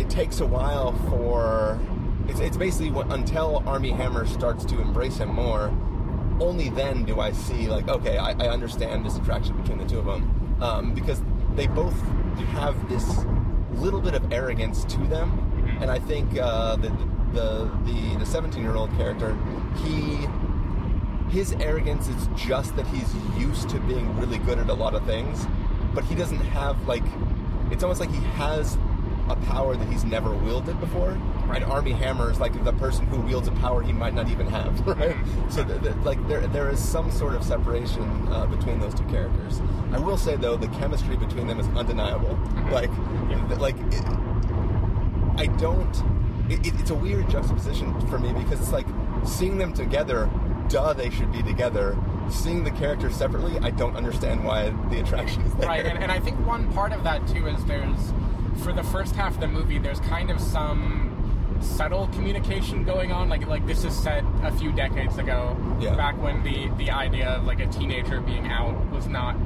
it 0.00 0.10
takes 0.10 0.40
a 0.40 0.46
while 0.46 0.92
for 1.10 1.78
it's, 2.28 2.40
it's 2.40 2.56
basically 2.56 2.90
what, 2.90 3.10
until 3.12 3.62
Armie 3.66 3.90
Hammer 3.90 4.26
starts 4.26 4.64
to 4.66 4.80
embrace 4.80 5.16
him 5.18 5.34
more. 5.34 5.72
Only 6.40 6.68
then 6.70 7.04
do 7.04 7.20
I 7.20 7.32
see 7.32 7.68
like 7.68 7.88
okay, 7.88 8.18
I, 8.18 8.30
I 8.30 8.48
understand 8.48 9.04
this 9.04 9.16
attraction 9.16 9.56
between 9.60 9.78
the 9.78 9.86
two 9.86 9.98
of 9.98 10.06
them 10.06 10.56
um, 10.60 10.94
because 10.94 11.22
they 11.54 11.66
both 11.66 11.98
have 12.52 12.88
this 12.88 13.24
little 13.72 14.00
bit 14.00 14.14
of 14.14 14.32
arrogance 14.32 14.84
to 14.84 14.98
them, 15.06 15.78
and 15.80 15.90
I 15.90 15.98
think 15.98 16.38
uh, 16.38 16.76
the 16.76 16.90
the 17.32 17.70
the 17.84 18.16
the 18.18 18.26
17 18.26 18.62
year 18.62 18.74
old 18.74 18.90
character 18.96 19.36
he 19.84 20.26
his 21.30 21.52
arrogance 21.54 22.08
is 22.08 22.28
just 22.36 22.74
that 22.76 22.86
he's 22.86 23.14
used 23.36 23.68
to 23.68 23.78
being 23.80 24.16
really 24.16 24.38
good 24.38 24.58
at 24.58 24.70
a 24.70 24.74
lot 24.74 24.94
of 24.94 25.04
things, 25.04 25.46
but 25.94 26.04
he 26.04 26.14
doesn't 26.14 26.38
have 26.38 26.88
like 26.88 27.04
it's 27.70 27.82
almost 27.82 28.00
like 28.00 28.10
he 28.10 28.22
has 28.36 28.78
a 29.28 29.36
power 29.46 29.76
that 29.76 29.88
he's 29.88 30.04
never 30.04 30.32
wielded 30.32 30.80
before. 30.80 31.18
And 31.54 31.64
Armie 31.64 31.92
Hammer 31.92 32.30
is 32.30 32.38
like 32.38 32.62
the 32.64 32.72
person 32.74 33.06
who 33.06 33.20
wields 33.20 33.48
a 33.48 33.52
power 33.52 33.82
he 33.82 33.92
might 33.92 34.14
not 34.14 34.28
even 34.28 34.46
have, 34.46 34.86
right? 34.86 35.16
So, 35.50 35.64
th- 35.64 35.82
th- 35.82 35.96
like, 36.04 36.26
there 36.28 36.46
there 36.48 36.70
is 36.70 36.78
some 36.78 37.10
sort 37.10 37.34
of 37.34 37.42
separation 37.42 38.02
uh, 38.28 38.46
between 38.46 38.80
those 38.80 38.94
two 38.94 39.04
characters. 39.04 39.60
I 39.92 39.98
will 39.98 40.18
say 40.18 40.36
though, 40.36 40.56
the 40.56 40.68
chemistry 40.68 41.16
between 41.16 41.46
them 41.46 41.58
is 41.58 41.66
undeniable. 41.68 42.38
Like, 42.70 42.90
th- 43.48 43.60
like 43.60 43.76
it, 43.92 44.04
I 45.36 45.46
don't. 45.58 45.94
It, 46.50 46.66
it, 46.66 46.80
it's 46.80 46.90
a 46.90 46.94
weird 46.94 47.28
juxtaposition 47.30 47.98
for 48.08 48.18
me 48.18 48.32
because 48.32 48.60
it's 48.60 48.72
like 48.72 48.86
seeing 49.24 49.58
them 49.58 49.72
together. 49.72 50.30
Duh, 50.68 50.92
they 50.92 51.08
should 51.08 51.32
be 51.32 51.42
together. 51.42 51.96
Seeing 52.30 52.62
the 52.62 52.70
characters 52.70 53.16
separately, 53.16 53.58
I 53.60 53.70
don't 53.70 53.96
understand 53.96 54.44
why 54.44 54.68
the 54.90 55.00
attraction 55.00 55.40
is 55.42 55.54
there. 55.54 55.66
Right, 55.66 55.86
and, 55.86 55.98
and 55.98 56.12
I 56.12 56.20
think 56.20 56.38
one 56.46 56.70
part 56.74 56.92
of 56.92 57.04
that 57.04 57.26
too 57.26 57.46
is 57.46 57.64
there's, 57.64 58.12
for 58.62 58.74
the 58.74 58.82
first 58.82 59.14
half 59.16 59.34
of 59.36 59.40
the 59.40 59.48
movie, 59.48 59.78
there's 59.78 60.00
kind 60.00 60.30
of 60.30 60.38
some 60.38 61.07
subtle 61.60 62.06
communication 62.08 62.84
going 62.84 63.12
on. 63.12 63.28
Like 63.28 63.46
like 63.46 63.66
this 63.66 63.84
is 63.84 63.94
set 63.96 64.24
a 64.42 64.52
few 64.52 64.72
decades 64.72 65.18
ago, 65.18 65.56
Yeah. 65.80 65.94
back 65.96 66.20
when 66.22 66.42
the 66.42 66.68
the 66.78 66.90
idea 66.90 67.28
of 67.30 67.44
like 67.44 67.60
a 67.60 67.66
teenager 67.66 68.20
being 68.20 68.46
out 68.48 68.74
was 68.90 69.06
not 69.08 69.36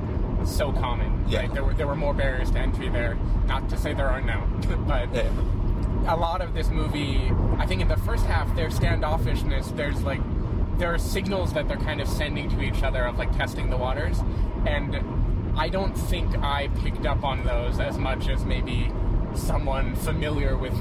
so 0.45 0.73
common. 0.73 1.25
Yeah. 1.29 1.41
Right? 1.41 1.55
There 1.55 1.65
were 1.65 1.75
there 1.75 1.87
were 1.87 1.97
more 1.97 2.15
barriers 2.15 2.51
to 2.53 2.59
entry 2.59 2.89
there. 2.89 3.17
Not 3.47 3.69
to 3.71 3.77
say 3.77 3.95
there 3.95 4.09
aren't 4.09 4.27
now, 4.27 4.47
but 4.87 5.13
Yeah. 5.15 5.31
a 6.07 6.17
lot 6.17 6.41
of 6.41 6.53
this 6.55 6.69
movie, 6.71 7.31
I 7.59 7.67
think 7.67 7.81
in 7.81 7.89
the 7.89 7.97
first 7.99 8.27
half, 8.27 8.55
their 8.57 8.69
standoffishness, 8.69 9.77
there's 9.77 10.03
like, 10.03 10.21
there 10.79 10.93
are 10.93 10.99
signals 10.99 11.53
that 11.53 11.69
they're 11.69 11.77
kind 11.77 12.01
of 12.01 12.09
sending 12.09 12.49
to 12.51 12.61
each 12.63 12.83
other 12.83 13.05
of 13.05 13.19
like 13.19 13.31
testing 13.37 13.71
the 13.71 13.77
waters. 13.77 14.21
And 14.67 14.97
I 15.57 15.69
don't 15.69 15.93
think 15.95 16.37
I 16.39 16.69
picked 16.83 17.07
up 17.07 17.23
on 17.25 17.45
those 17.45 17.79
as 17.79 17.99
much 17.99 18.29
as 18.29 18.45
maybe 18.45 18.91
someone 19.35 19.95
familiar 19.97 20.57
with 20.57 20.75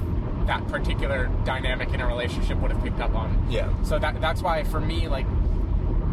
that 0.51 0.67
particular 0.67 1.27
dynamic 1.46 1.93
in 1.93 2.01
a 2.01 2.05
relationship 2.05 2.58
would 2.60 2.72
have 2.72 2.84
picked 2.84 3.00
up 3.00 3.15
on. 3.15 3.29
Yeah. 3.50 3.70
So 3.84 3.98
that 4.00 4.20
that's 4.20 4.41
why 4.41 4.65
for 4.65 4.81
me, 4.81 5.08
like, 5.08 5.25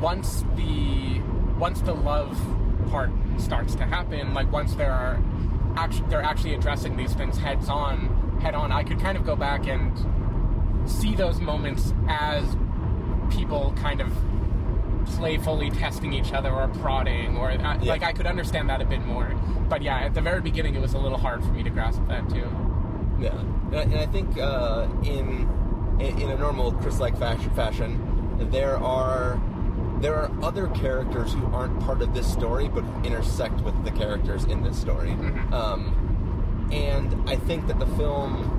once 0.00 0.44
the 0.54 1.18
once 1.58 1.80
the 1.80 1.92
love 1.92 2.38
part 2.88 3.10
starts 3.38 3.74
to 3.74 3.84
happen, 3.84 4.34
like 4.34 4.52
once 4.52 4.74
there 4.76 4.92
are 4.92 5.20
actually 5.76 6.08
they're 6.08 6.22
actually 6.22 6.54
addressing 6.54 6.96
these 6.96 7.14
things 7.14 7.36
heads 7.36 7.68
on, 7.68 8.38
head 8.40 8.54
on, 8.54 8.70
I 8.70 8.84
could 8.84 9.00
kind 9.00 9.18
of 9.18 9.26
go 9.26 9.34
back 9.34 9.66
and 9.66 9.90
see 10.88 11.16
those 11.16 11.40
moments 11.40 11.92
as 12.08 12.44
people 13.30 13.74
kind 13.82 14.00
of 14.00 14.08
playfully 15.16 15.70
testing 15.70 16.12
each 16.12 16.32
other 16.32 16.50
or 16.52 16.68
prodding 16.80 17.36
or 17.36 17.50
uh, 17.50 17.56
Yeah. 17.58 17.90
like 17.90 18.04
I 18.04 18.12
could 18.12 18.26
understand 18.26 18.70
that 18.70 18.80
a 18.80 18.84
bit 18.84 19.04
more. 19.04 19.34
But 19.68 19.82
yeah, 19.82 19.98
at 19.98 20.14
the 20.14 20.20
very 20.20 20.40
beginning, 20.40 20.76
it 20.76 20.80
was 20.80 20.94
a 20.94 20.98
little 20.98 21.18
hard 21.18 21.42
for 21.42 21.50
me 21.50 21.64
to 21.64 21.70
grasp 21.70 22.00
that 22.06 22.30
too. 22.30 22.48
Yeah, 23.18 23.38
and 23.38 23.76
I, 23.76 23.82
and 23.82 23.96
I 23.96 24.06
think 24.06 24.38
uh, 24.38 24.86
in 25.02 25.48
in 26.00 26.18
in 26.20 26.30
a 26.30 26.38
normal 26.38 26.72
Chris-like 26.72 27.18
fashion, 27.18 27.50
fashion, 27.54 28.48
there 28.50 28.76
are 28.76 29.40
there 30.00 30.14
are 30.14 30.30
other 30.42 30.68
characters 30.68 31.32
who 31.32 31.44
aren't 31.46 31.80
part 31.80 32.02
of 32.02 32.14
this 32.14 32.30
story, 32.32 32.68
but 32.68 32.84
intersect 33.04 33.60
with 33.62 33.84
the 33.84 33.90
characters 33.90 34.44
in 34.44 34.62
this 34.62 34.78
story. 34.78 35.10
Um, 35.52 36.68
and 36.70 37.28
I 37.28 37.36
think 37.36 37.66
that 37.66 37.78
the 37.78 37.86
film 37.86 38.54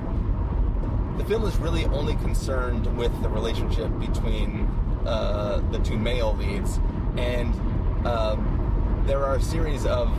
the 1.17 1.25
film 1.25 1.43
is 1.45 1.55
really 1.57 1.85
only 1.85 2.15
concerned 2.15 2.97
with 2.97 3.11
the 3.21 3.29
relationship 3.29 3.91
between 3.99 4.67
uh, 5.05 5.61
the 5.71 5.79
two 5.79 5.97
male 5.97 6.35
leads, 6.35 6.79
and 7.17 7.53
um, 8.05 9.03
there 9.05 9.23
are 9.25 9.35
a 9.35 9.41
series 9.41 9.85
of 9.85 10.13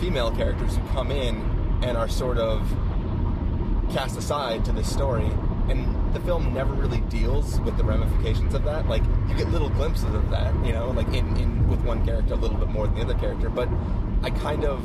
female 0.00 0.30
characters 0.30 0.76
who 0.76 0.86
come 0.88 1.10
in 1.10 1.36
and 1.82 1.96
are 1.96 2.08
sort 2.08 2.38
of 2.38 2.62
cast 3.92 4.16
aside 4.16 4.64
to 4.64 4.72
this 4.72 4.90
story. 4.90 5.30
And 5.68 6.14
the 6.14 6.20
film 6.20 6.52
never 6.52 6.72
really 6.72 7.00
deals 7.02 7.60
with 7.60 7.76
the 7.76 7.84
ramifications 7.84 8.54
of 8.54 8.64
that. 8.64 8.88
Like 8.88 9.02
you 9.28 9.36
get 9.36 9.48
little 9.50 9.70
glimpses 9.70 10.12
of 10.14 10.30
that, 10.30 10.52
you 10.64 10.72
know, 10.72 10.90
like 10.90 11.08
in, 11.08 11.36
in 11.36 11.68
with 11.68 11.80
one 11.82 12.04
character 12.04 12.34
a 12.34 12.36
little 12.36 12.56
bit 12.56 12.68
more 12.68 12.86
than 12.86 12.96
the 12.96 13.02
other 13.02 13.14
character. 13.14 13.48
But 13.48 13.68
I 14.22 14.30
kind 14.30 14.64
of 14.64 14.82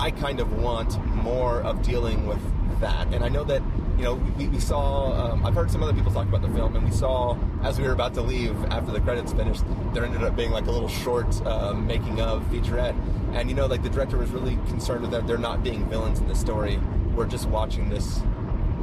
I 0.00 0.10
kind 0.10 0.40
of 0.40 0.60
want 0.60 1.04
more 1.14 1.60
of 1.60 1.82
dealing 1.82 2.26
with 2.26 2.40
that. 2.80 3.12
And 3.14 3.22
I 3.24 3.28
know 3.28 3.44
that, 3.44 3.62
you 3.96 4.02
know, 4.02 4.14
we, 4.14 4.48
we 4.48 4.58
saw, 4.58 5.12
um, 5.12 5.46
I've 5.46 5.54
heard 5.54 5.70
some 5.70 5.82
other 5.82 5.92
people 5.92 6.10
talk 6.10 6.26
about 6.26 6.42
the 6.42 6.48
film, 6.48 6.74
and 6.74 6.84
we 6.84 6.90
saw, 6.90 7.38
as 7.62 7.78
we 7.78 7.86
were 7.86 7.92
about 7.92 8.14
to 8.14 8.22
leave 8.22 8.56
after 8.64 8.90
the 8.90 9.00
credits 9.00 9.32
finished, 9.32 9.62
there 9.92 10.04
ended 10.04 10.24
up 10.24 10.34
being 10.34 10.50
like 10.50 10.66
a 10.66 10.70
little 10.70 10.88
short 10.88 11.40
um, 11.46 11.86
making 11.86 12.20
of 12.20 12.42
featurette. 12.44 12.96
And, 13.34 13.48
you 13.48 13.54
know, 13.54 13.66
like 13.66 13.82
the 13.82 13.90
director 13.90 14.18
was 14.18 14.30
really 14.30 14.56
concerned 14.66 15.02
with 15.02 15.12
that 15.12 15.26
they're 15.26 15.38
not 15.38 15.62
being 15.62 15.88
villains 15.88 16.18
in 16.18 16.26
the 16.26 16.34
story. 16.34 16.80
We're 17.14 17.26
just 17.26 17.48
watching 17.48 17.88
this 17.88 18.20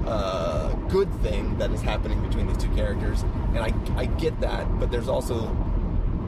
uh, 0.06 0.74
good 0.90 1.14
thing 1.22 1.58
that 1.58 1.72
is 1.72 1.82
happening 1.82 2.22
between 2.28 2.48
these 2.48 2.58
two 2.58 2.70
characters, 2.76 3.24
and 3.54 3.60
I 3.60 3.74
I 3.96 4.06
get 4.06 4.40
that, 4.42 4.80
but 4.80 4.92
there's 4.92 5.10
also 5.10 5.56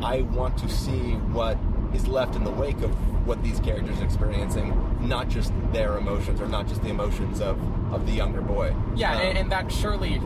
I 0.02 0.22
want 0.22 0.58
to 0.60 0.70
see 0.70 1.14
what 1.34 1.58
is 1.94 2.08
left 2.08 2.36
in 2.36 2.44
the 2.44 2.52
wake 2.52 2.82
of 2.82 2.92
what 3.28 3.44
these 3.44 3.60
characters 3.60 4.00
are 4.00 4.04
experiencing, 4.06 4.74
not 5.00 5.30
just 5.30 5.54
their 5.72 5.98
emotions 5.98 6.42
or 6.42 6.48
not 6.48 6.68
just 6.68 6.82
the 6.82 6.90
emotions 6.90 7.40
of 7.42 7.58
of 7.94 8.06
the 8.06 8.14
younger 8.14 8.42
boy. 8.42 8.76
Yeah, 8.96 9.14
Um, 9.14 9.22
and, 9.22 9.38
and 9.38 9.52
that 9.52 9.72
surely 9.72 10.22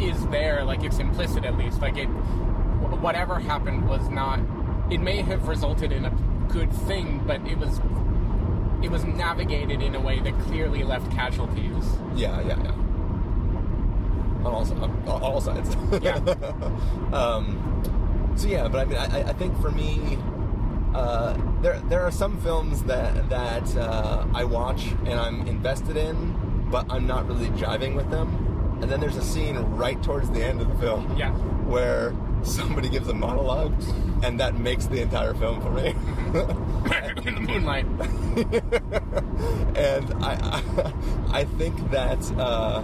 is 0.00 0.26
there. 0.28 0.64
Like 0.64 0.82
it's 0.82 0.98
implicit 0.98 1.44
at 1.44 1.56
least. 1.58 1.80
Like 1.80 1.96
it, 1.96 2.06
whatever 2.06 3.38
happened 3.38 3.88
was 3.88 4.08
not. 4.08 4.40
It 4.90 4.98
may 5.00 5.22
have 5.22 5.46
resulted 5.48 5.92
in 5.92 6.04
a 6.06 6.10
good 6.48 6.72
thing, 6.72 7.22
but 7.26 7.40
it 7.46 7.58
was. 7.58 7.80
It 8.82 8.90
was 8.90 9.04
navigated 9.04 9.82
in 9.82 9.94
a 9.94 10.00
way 10.00 10.20
that 10.20 10.38
clearly 10.40 10.82
left 10.84 11.10
casualties. 11.12 11.84
Yeah, 12.14 12.40
yeah, 12.40 12.62
yeah. 12.62 12.70
On 14.44 14.46
all, 14.46 14.62
on 14.82 15.22
all- 15.22 15.40
sides. 15.40 15.76
Yeah. 16.02 16.14
um, 17.12 18.32
so 18.36 18.48
yeah, 18.48 18.68
but 18.68 18.80
I 18.80 18.84
mean, 18.86 18.96
I, 18.98 19.28
I 19.28 19.32
think 19.34 19.60
for 19.60 19.70
me, 19.70 20.16
uh, 20.94 21.36
there 21.60 21.78
there 21.88 22.00
are 22.00 22.10
some 22.10 22.40
films 22.40 22.82
that 22.84 23.28
that 23.28 23.76
uh, 23.76 24.24
I 24.34 24.44
watch 24.44 24.86
and 25.04 25.20
I'm 25.20 25.46
invested 25.46 25.96
in, 25.96 26.68
but 26.70 26.86
I'm 26.90 27.06
not 27.06 27.28
really 27.28 27.48
jiving 27.50 27.94
with 27.94 28.10
them. 28.10 28.78
And 28.80 28.90
then 28.90 28.98
there's 28.98 29.16
a 29.16 29.22
scene 29.22 29.56
right 29.76 30.02
towards 30.02 30.30
the 30.30 30.42
end 30.42 30.62
of 30.62 30.68
the 30.68 30.74
film, 30.78 31.14
Yeah. 31.18 31.32
where 31.68 32.12
somebody 32.42 32.88
gives 32.88 33.08
a 33.08 33.14
monologue, 33.14 33.74
and 34.22 34.38
that 34.40 34.58
makes 34.58 34.86
the 34.86 35.00
entire 35.00 35.34
film 35.34 35.60
for 35.60 35.70
me. 35.70 35.88
in 37.26 37.34
the 37.34 37.40
moonlight. 37.40 37.86
and 39.76 40.24
I, 40.24 40.34
I, 40.42 40.92
I 41.40 41.44
think 41.44 41.90
that 41.90 42.18
uh, 42.38 42.82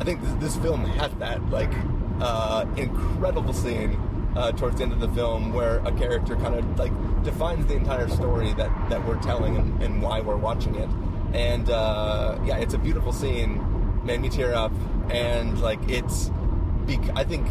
I 0.00 0.04
think 0.04 0.22
this, 0.22 0.32
this 0.34 0.56
film 0.56 0.84
had 0.84 1.18
that 1.20 1.48
like 1.50 1.72
uh, 2.20 2.66
incredible 2.76 3.52
scene 3.52 4.00
uh, 4.36 4.52
towards 4.52 4.76
the 4.76 4.82
end 4.82 4.92
of 4.92 5.00
the 5.00 5.08
film 5.08 5.52
where 5.52 5.78
a 5.80 5.92
character 5.92 6.36
kind 6.36 6.54
of 6.54 6.78
like 6.78 6.92
defines 7.22 7.66
the 7.66 7.74
entire 7.74 8.08
story 8.08 8.52
that 8.54 8.70
that 8.90 9.04
we're 9.06 9.20
telling 9.22 9.56
and, 9.56 9.82
and 9.82 10.02
why 10.02 10.20
we're 10.20 10.36
watching 10.36 10.74
it. 10.74 10.88
And 11.32 11.70
uh, 11.70 12.38
yeah, 12.44 12.56
it's 12.58 12.74
a 12.74 12.78
beautiful 12.78 13.12
scene. 13.12 13.64
Made 14.04 14.20
me 14.20 14.28
tear 14.28 14.54
up, 14.54 14.72
and 15.10 15.60
like 15.60 15.80
it's. 15.88 16.30
Bec- 16.86 17.16
I 17.16 17.24
think 17.24 17.46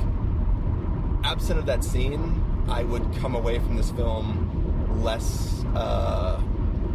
absent 1.23 1.59
of 1.59 1.65
that 1.65 1.83
scene, 1.83 2.43
I 2.69 2.83
would 2.83 3.13
come 3.17 3.35
away 3.35 3.59
from 3.59 3.75
this 3.75 3.91
film 3.91 5.01
less 5.03 5.63
uh, 5.75 6.41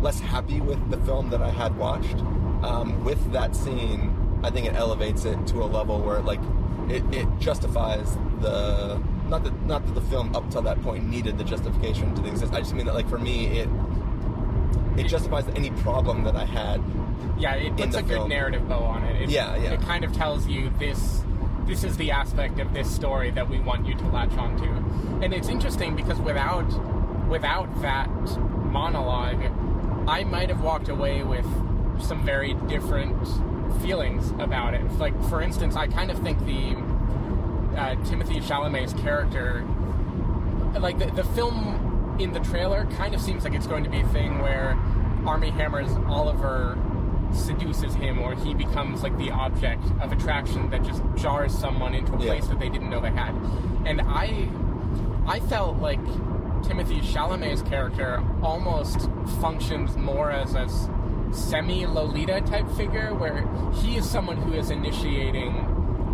less 0.01 0.21
happy 0.21 0.61
with 0.61 0.91
the 0.91 0.99
film 0.99 1.31
that 1.31 1.43
I 1.43 1.51
had 1.51 1.77
watched. 1.77 2.17
Um, 2.63 3.05
with 3.05 3.33
that 3.33 3.55
scene, 3.55 4.41
I 4.43 4.51
think 4.51 4.67
it 4.67 4.75
elevates 4.75 5.25
it 5.25 5.47
to 5.49 5.63
a 5.63 5.67
level 5.67 6.01
where 6.01 6.21
like 6.21 6.41
it, 6.89 7.03
it 7.15 7.29
justifies 7.39 8.17
the 8.41 9.01
not 9.29 9.45
that 9.45 9.67
not 9.67 9.87
that 9.87 9.95
the 9.95 10.01
film 10.03 10.35
up 10.35 10.51
till 10.51 10.63
that 10.63 10.81
point 10.83 11.09
needed 11.09 11.39
the 11.39 11.45
justification 11.45 12.15
to 12.15 12.27
exist. 12.27 12.53
I 12.53 12.61
just 12.61 12.75
mean 12.75 12.87
that 12.87 12.95
like 12.95 13.09
for 13.09 13.19
me 13.19 13.59
it 13.59 13.69
it 14.97 15.07
justifies 15.07 15.47
any 15.55 15.71
problem 15.71 16.25
that 16.25 16.35
I 16.35 16.45
had. 16.45 16.83
Yeah, 17.39 17.55
it 17.55 17.77
puts 17.77 17.93
the 17.93 17.99
a 17.99 18.03
good 18.03 18.09
film. 18.11 18.29
narrative 18.29 18.69
bow 18.69 18.81
on 18.81 19.05
it. 19.05 19.23
it. 19.23 19.31
Yeah, 19.31 19.57
yeah. 19.57 19.73
It 19.73 19.81
kind 19.83 20.05
of 20.05 20.13
tells 20.13 20.47
you 20.49 20.71
this. 20.79 21.23
This 21.69 21.85
is 21.85 21.99
the 21.99 22.11
aspect 22.11 22.59
of 22.61 22.73
this 22.73 22.91
story 22.91 23.31
that 23.33 23.49
we 23.49 23.61
want 23.61 23.87
you 23.87 23.95
to 23.95 24.07
latch 24.09 24.33
onto, 24.33 24.65
and 25.23 25.35
it's 25.35 25.49
interesting 25.49 25.95
because 25.95 26.19
without 26.19 26.67
without 27.29 27.83
that 27.83 28.09
monologue, 28.73 29.45
I 30.09 30.25
might 30.25 30.49
have 30.49 30.63
walked 30.63 30.89
away 30.89 31.23
with 31.25 31.45
some 32.01 32.25
very 32.25 32.55
different 32.69 33.15
feelings 33.83 34.31
about 34.39 34.73
it. 34.73 34.91
Like, 34.93 35.13
for 35.29 35.43
instance, 35.43 35.77
I 35.77 35.89
kind 35.89 36.11
of 36.11 36.19
think 36.21 36.39
the 36.47 36.75
uh, 37.79 38.03
Timothy 38.07 38.41
Chalamet's 38.41 38.95
character 38.95 39.63
like 40.81 40.99
the, 40.99 41.07
the 41.11 41.25
film 41.25 42.17
in 42.19 42.33
the 42.33 42.41
trailer 42.41 42.87
kind 42.97 43.15
of 43.15 43.21
seems 43.21 43.45
like 43.45 43.53
it's 43.53 43.67
going 43.67 43.85
to 43.85 43.91
be 43.91 44.01
a 44.01 44.09
thing 44.09 44.39
where 44.39 44.79
Armie 45.27 45.51
Hammer's 45.51 45.93
Oliver 46.07 46.79
seduces 47.33 47.95
him 47.95 48.19
or 48.21 48.35
he 48.35 48.55
becomes 48.55 49.03
like 49.03 49.17
the 49.19 49.31
object 49.31 49.85
of 50.01 50.13
attraction 50.13 50.71
that 50.71 50.83
just 50.83 51.03
jars 51.17 51.57
someone 51.57 51.95
into 51.95 52.13
a 52.15 52.19
Yeah. 52.19 52.27
place 52.27 52.47
that 52.49 52.59
they 52.59 52.69
didn't 52.69 52.91
know 52.91 53.01
they 53.01 53.11
had. 53.11 53.35
And 53.87 54.01
I 54.03 54.49
I 55.27 55.41
felt 55.41 55.79
like 55.79 56.01
Timothy 56.63 57.01
Chalamet's 57.01 57.63
character 57.63 58.23
almost 58.43 59.09
functions 59.41 59.97
more 59.97 60.31
as 60.31 60.55
a 60.55 60.67
semi 61.33 61.87
Lolita 61.87 62.41
type 62.41 62.69
figure 62.71 63.15
where 63.15 63.47
he 63.75 63.97
is 63.97 64.09
someone 64.09 64.39
who 64.39 64.55
is 64.55 64.71
initiating 64.71 65.55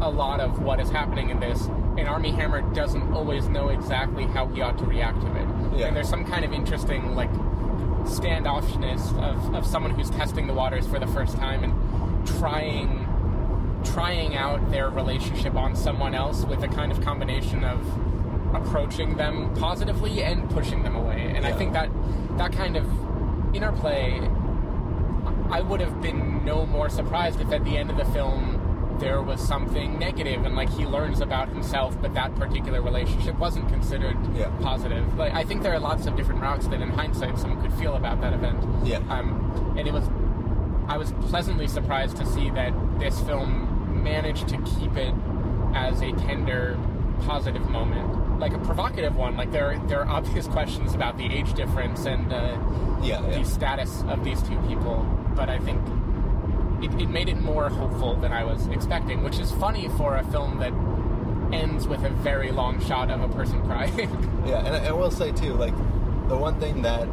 a 0.03 0.11
lot 0.11 0.41
of 0.41 0.61
what 0.61 0.81
is 0.81 0.91
happening 0.91 1.31
in 1.31 1.39
this, 1.39 1.67
and 1.97 2.09
Armie 2.09 2.33
Hammer 2.33 2.63
doesn't 2.75 3.13
always 3.13 3.49
know 3.49 3.69
exactly 3.69 4.25
how 4.25 4.47
he 4.49 4.61
ought 4.61 4.77
to 4.79 4.85
react 4.85 5.21
to 5.21 5.27
it. 5.37 5.49
Yeah. 5.79 5.87
And 5.87 5.97
there's 5.97 6.09
some 6.09 6.25
kind 6.25 6.45
of 6.45 6.53
interesting, 6.53 7.15
like, 7.15 7.31
standoffishness 8.05 9.13
of, 9.23 9.55
of 9.55 9.67
someone 9.67 9.93
who's 9.93 10.11
testing 10.11 10.47
the 10.47 10.55
waters 10.55 10.87
for 10.87 10.99
the 10.99 11.07
first 11.09 11.37
time 11.37 11.65
and 11.65 12.27
trying 12.39 13.09
trying 13.85 14.35
out 14.35 14.71
their 14.71 14.89
relationship 14.89 15.55
on 15.55 15.77
someone 15.77 16.15
else 16.15 16.45
with 16.45 16.63
a 16.63 16.69
kind 16.69 16.91
of 16.91 17.03
combination 17.03 17.63
of 17.65 17.87
approaching 18.55 19.17
them 19.17 19.55
positively 19.57 20.23
and 20.23 20.49
pushing 20.51 20.83
them 20.83 20.97
away. 20.97 21.33
And 21.37 21.45
I 21.47 21.53
think 21.53 21.75
that 21.75 21.91
that 22.39 22.53
kind 22.53 22.77
of 22.77 22.87
interplay 23.55 24.21
I 25.51 25.61
would 25.61 25.81
have 25.81 26.01
been 26.01 26.45
no 26.45 26.67
more 26.67 26.89
surprised 26.89 27.41
if 27.41 27.53
at 27.53 27.65
the 27.65 27.77
end 27.77 27.91
of 27.91 27.97
the 27.97 28.05
film 28.07 28.54
there 28.99 29.21
was 29.23 29.41
something 29.41 29.99
negative 29.99 30.45
and 30.45 30.55
like 30.57 30.71
he 30.71 30.87
learns 30.87 31.21
about 31.21 31.49
himself, 31.49 32.01
but 32.01 32.15
that 32.15 32.35
particular 32.37 32.81
relationship 32.81 33.39
wasn't 33.39 33.69
considered 33.69 34.17
Yeah. 34.37 34.51
positive. 34.61 35.17
Like 35.19 35.33
I 35.35 35.45
think 35.45 35.63
there 35.63 35.75
are 35.75 35.81
lots 35.81 36.07
of 36.07 36.17
different 36.17 36.41
routes 36.41 36.67
that, 36.69 36.81
in 36.81 36.91
hindsight, 36.91 37.39
someone 37.39 37.61
could 37.63 37.73
feel 37.79 37.95
about 37.95 38.21
that 38.21 38.33
event. 38.33 38.59
Yeah. 38.85 38.99
Um, 39.09 39.75
and 39.77 39.87
it 39.89 39.93
was, 39.93 40.09
I 40.89 40.97
was 40.97 41.13
pleasantly 41.29 41.67
surprised 41.67 42.17
to 42.19 42.27
see 42.27 42.51
that 42.51 42.73
this 43.01 43.21
film 43.23 44.03
managed 44.03 44.49
to 44.49 44.59
keep 44.63 44.97
it 44.97 45.15
as 45.75 46.01
a 46.03 46.13
tender, 46.13 46.79
positive 47.27 47.69
moment, 47.71 48.39
like 48.39 48.53
a 48.53 48.59
provocative 48.59 49.17
one. 49.17 49.37
Like 49.37 49.51
there, 49.51 49.81
there 49.89 50.01
are 50.03 50.09
obvious 50.09 50.47
questions 50.59 50.95
about 50.95 51.19
the 51.19 51.25
age 51.27 51.53
difference 51.55 52.05
and 52.07 52.33
uh, 52.33 52.57
Yeah, 53.03 53.27
yeah. 53.29 53.39
the 53.39 53.45
status 53.45 54.03
of 54.09 54.23
these 54.25 54.41
two 54.43 54.57
people, 54.69 55.05
but 55.35 55.49
I 55.51 55.59
think 55.59 55.81
it, 56.83 56.93
it 57.01 57.09
made 57.09 57.29
it 57.29 57.41
more 57.41 57.69
hopeful 57.69 58.17
than 58.17 58.33
I 58.33 58.45
was 58.45 58.67
expecting, 58.69 59.23
which 59.23 59.39
is 59.39 59.51
funny 59.53 59.89
for 59.97 60.17
a 60.17 60.25
film 60.25 60.59
that 60.59 60.73
ends 61.53 61.87
with 61.87 62.03
a 62.05 62.11
very 62.11 62.51
long 62.51 62.85
shot 62.85 63.11
of 63.11 63.21
a 63.21 63.29
person 63.29 63.63
crying. 63.63 64.11
Yeah, 64.45 64.59
and 64.67 64.77
I, 64.77 64.89
I 64.89 64.93
will 64.93 65.11
say 65.11 65.33
too, 65.33 65.55
like 65.55 65.75
the 66.29 66.37
one 66.37 66.61
thing 66.61 66.83
that 66.83 67.09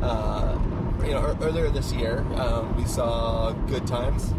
uh, 0.00 0.56
you 1.04 1.10
know 1.10 1.26
ear- 1.26 1.36
earlier 1.40 1.70
this 1.70 1.92
year 1.92 2.20
um, 2.36 2.76
we 2.76 2.84
saw 2.84 3.50
Good 3.66 3.84
Times, 3.84 4.32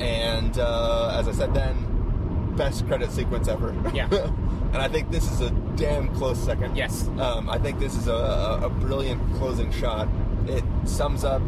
and 0.00 0.58
uh, 0.58 1.16
as 1.16 1.28
I 1.28 1.32
said 1.32 1.54
then, 1.54 2.54
best 2.56 2.84
credit 2.88 3.12
sequence 3.12 3.46
ever. 3.46 3.72
Yeah. 3.94 4.08
and 4.72 4.76
I 4.78 4.88
think 4.88 5.12
this 5.12 5.30
is 5.30 5.40
a 5.40 5.50
damn 5.76 6.12
close 6.16 6.36
second. 6.42 6.76
Yes. 6.76 7.06
Um, 7.20 7.48
I 7.48 7.58
think 7.58 7.78
this 7.78 7.94
is 7.96 8.08
a, 8.08 8.60
a 8.64 8.68
brilliant 8.68 9.22
closing 9.36 9.70
shot. 9.70 10.08
It 10.48 10.64
sums 10.84 11.22
up 11.22 11.42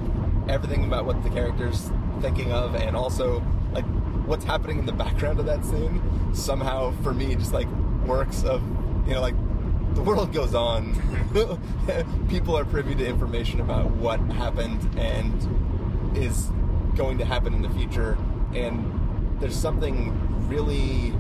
everything 0.49 0.85
about 0.85 1.07
what 1.07 1.23
the 1.25 1.31
character's 1.31 1.91
thinking 2.21 2.53
of, 2.53 2.75
and 2.75 2.97
also 2.97 3.43
like 3.73 3.85
what's 4.27 4.45
happening 4.45 4.79
in 4.79 4.87
the 4.87 4.93
background 4.93 5.39
of 5.41 5.47
that 5.47 5.65
scene. 5.65 6.01
Somehow, 6.35 6.93
for 7.03 7.13
me, 7.13 7.35
just 7.35 7.53
like 7.53 7.69
works 8.07 8.45
of 8.45 8.63
you 9.07 9.15
know 9.15 9.21
like 9.21 9.35
the 9.95 10.03
world 10.03 10.33
goes 10.33 10.55
on. 10.55 10.95
People 12.29 12.57
are 12.57 12.65
privy 12.65 12.95
to 12.97 13.07
information 13.07 13.61
about 13.61 13.91
what 13.93 14.19
happened 14.21 14.81
and 14.99 16.17
is 16.17 16.51
going 16.97 17.19
to 17.19 17.25
happen 17.25 17.55
in 17.55 17.63
the 17.63 17.71
future, 17.71 18.17
and 18.55 18.91
there's 19.41 19.57
something 19.57 20.13
really 20.49 21.13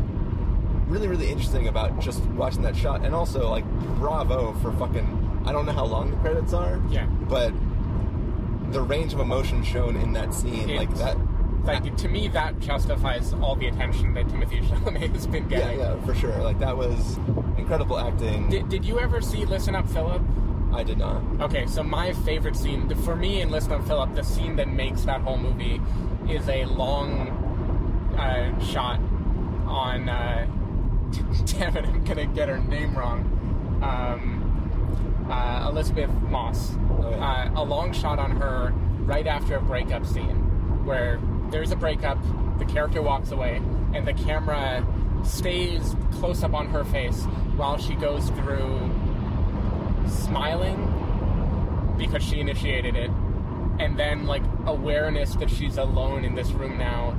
really 0.87 1.09
really 1.09 1.31
interesting 1.31 1.67
about 1.69 1.99
just 1.99 2.23
watching 2.27 2.61
that 2.61 2.77
shot 2.77 3.03
and 3.07 3.15
also 3.15 3.49
like 3.49 3.65
bravo 3.97 4.53
for 4.61 4.71
fucking 4.73 5.43
i 5.47 5.51
don't 5.51 5.65
know 5.65 5.73
how 5.73 5.85
long 5.87 6.11
the 6.11 6.17
credits 6.19 6.53
are 6.53 6.79
Yeah. 6.91 7.07
but 7.07 7.53
the 8.75 8.83
range 8.83 9.15
of 9.15 9.21
emotion 9.21 9.63
shown 9.63 9.97
in 9.97 10.13
that 10.13 10.35
scene 10.35 10.75
like 10.77 10.93
that 10.97 11.17
like 11.65 11.97
to 11.97 12.09
me, 12.09 12.29
that 12.29 12.61
justifies 12.61 13.33
all 13.35 13.57
the 13.57 13.69
attention 13.69 14.13
that 14.13 14.29
Timothy 14.29 14.61
Chalamet 14.61 15.15
has 15.15 15.27
been 15.27 15.49
getting. 15.49 15.79
yeah 15.79 15.95
yeah, 15.95 16.05
for 16.05 16.15
sure 16.15 16.37
like 16.43 16.59
that 16.59 16.77
was 16.77 17.17
incredible 17.57 17.99
acting 17.99 18.51
Did, 18.51 18.69
did 18.69 18.85
you 18.85 18.99
ever 19.01 19.23
see 19.23 19.47
Listen 19.47 19.75
Up, 19.75 19.89
Philip? 19.89 20.21
i 20.73 20.83
did 20.83 20.99
not 20.99 21.23
Okay, 21.41 21.67
so 21.67 21.83
my 21.83 22.13
favorite 22.13 22.57
scene, 22.57 22.93
for 23.05 23.17
me 23.17 23.41
in 23.41 23.51
Listen 23.51 23.73
Up, 23.73 23.87
Philip, 23.87 24.15
the 24.15 24.25
scene 24.25 24.57
that 24.57 24.69
makes 24.69 25.03
that 25.03 25.21
whole 25.23 25.39
movie 25.39 25.81
is 26.29 26.49
a 26.49 26.65
long 26.67 27.29
uh, 28.19 28.59
shot 28.61 28.99
on. 29.67 30.09
Uh, 30.09 30.47
damn 31.47 31.77
it, 31.77 31.85
I'm 31.85 32.05
gonna 32.05 32.27
get 32.27 32.49
her 32.49 32.59
name 32.59 32.97
wrong. 32.97 33.21
Um, 33.83 35.27
uh, 35.31 35.69
Elisabeth 35.69 36.11
Moss. 36.29 36.73
Uh, 37.13 37.51
a 37.57 37.63
long 37.65 37.93
shot 37.93 38.19
on 38.19 38.31
her 38.33 38.73
right 39.05 39.27
after 39.27 39.57
a 39.57 39.61
breakup 39.61 40.05
scene 40.07 40.37
where 40.85 41.21
there's 41.51 41.71
a 41.71 41.77
breakup, 41.77 42.19
the 42.59 42.65
character 42.65 43.03
walks 43.03 43.31
away, 43.31 43.61
and 43.95 44.07
the 44.07 44.13
camera 44.15 44.85
stays 45.25 45.95
close 46.13 46.43
up 46.43 46.55
on 46.55 46.67
her 46.69 46.85
face 46.85 47.23
while 47.57 47.79
she 47.79 47.95
goes 47.95 48.29
through 48.31 48.91
smiling 50.09 50.91
because 51.97 52.23
she 52.23 52.41
initiated 52.41 52.97
it, 52.97 53.11
and 53.79 53.99
then 53.99 54.27
like 54.27 54.43
awareness 54.67 55.35
that 55.37 55.49
she's 55.51 55.77
alone 55.79 56.25
in 56.25 56.35
this 56.35 56.51
room 56.53 56.77
now, 56.79 57.11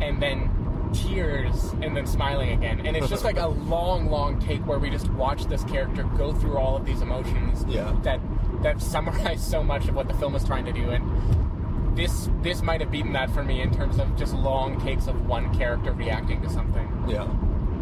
and 0.00 0.20
then 0.20 0.50
tears 0.92 1.72
and 1.82 1.96
then 1.96 2.06
smiling 2.06 2.50
again. 2.50 2.84
And 2.86 2.96
it's 2.96 3.08
just 3.08 3.24
like 3.24 3.38
a 3.38 3.46
long, 3.68 4.10
long 4.10 4.38
take 4.40 4.64
where 4.66 4.78
we 4.78 4.90
just 4.90 5.08
watch 5.12 5.46
this 5.46 5.64
character 5.64 6.04
go 6.16 6.32
through 6.32 6.56
all 6.56 6.76
of 6.76 6.84
these 6.84 7.00
emotions 7.00 7.64
Yeah. 7.68 7.96
that 8.02 8.20
that 8.64 8.82
summarize 8.82 9.46
so 9.46 9.62
much 9.62 9.88
of 9.88 9.94
what 9.94 10.08
the 10.08 10.14
film 10.14 10.34
is 10.34 10.44
trying 10.44 10.64
to 10.64 10.72
do. 10.72 10.90
And 10.90 11.96
this 11.96 12.28
this 12.42 12.62
might 12.62 12.80
have 12.80 12.90
beaten 12.90 13.12
that 13.12 13.30
for 13.30 13.44
me 13.44 13.60
in 13.60 13.72
terms 13.72 13.98
of 13.98 14.16
just 14.16 14.34
long 14.34 14.80
takes 14.80 15.06
of 15.06 15.26
one 15.26 15.56
character 15.56 15.92
reacting 15.92 16.42
to 16.42 16.50
something. 16.50 17.04
Yeah. 17.06 17.32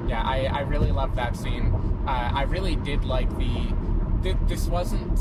Yeah, 0.06 0.20
I, 0.22 0.46
I 0.46 0.60
really 0.62 0.90
loved 0.90 1.16
that 1.16 1.36
scene. 1.36 1.72
Uh, 2.06 2.32
I 2.34 2.42
really 2.42 2.76
did 2.76 3.04
like 3.04 3.30
the. 3.38 3.72
Th- 4.22 4.36
this 4.46 4.66
wasn't. 4.66 5.18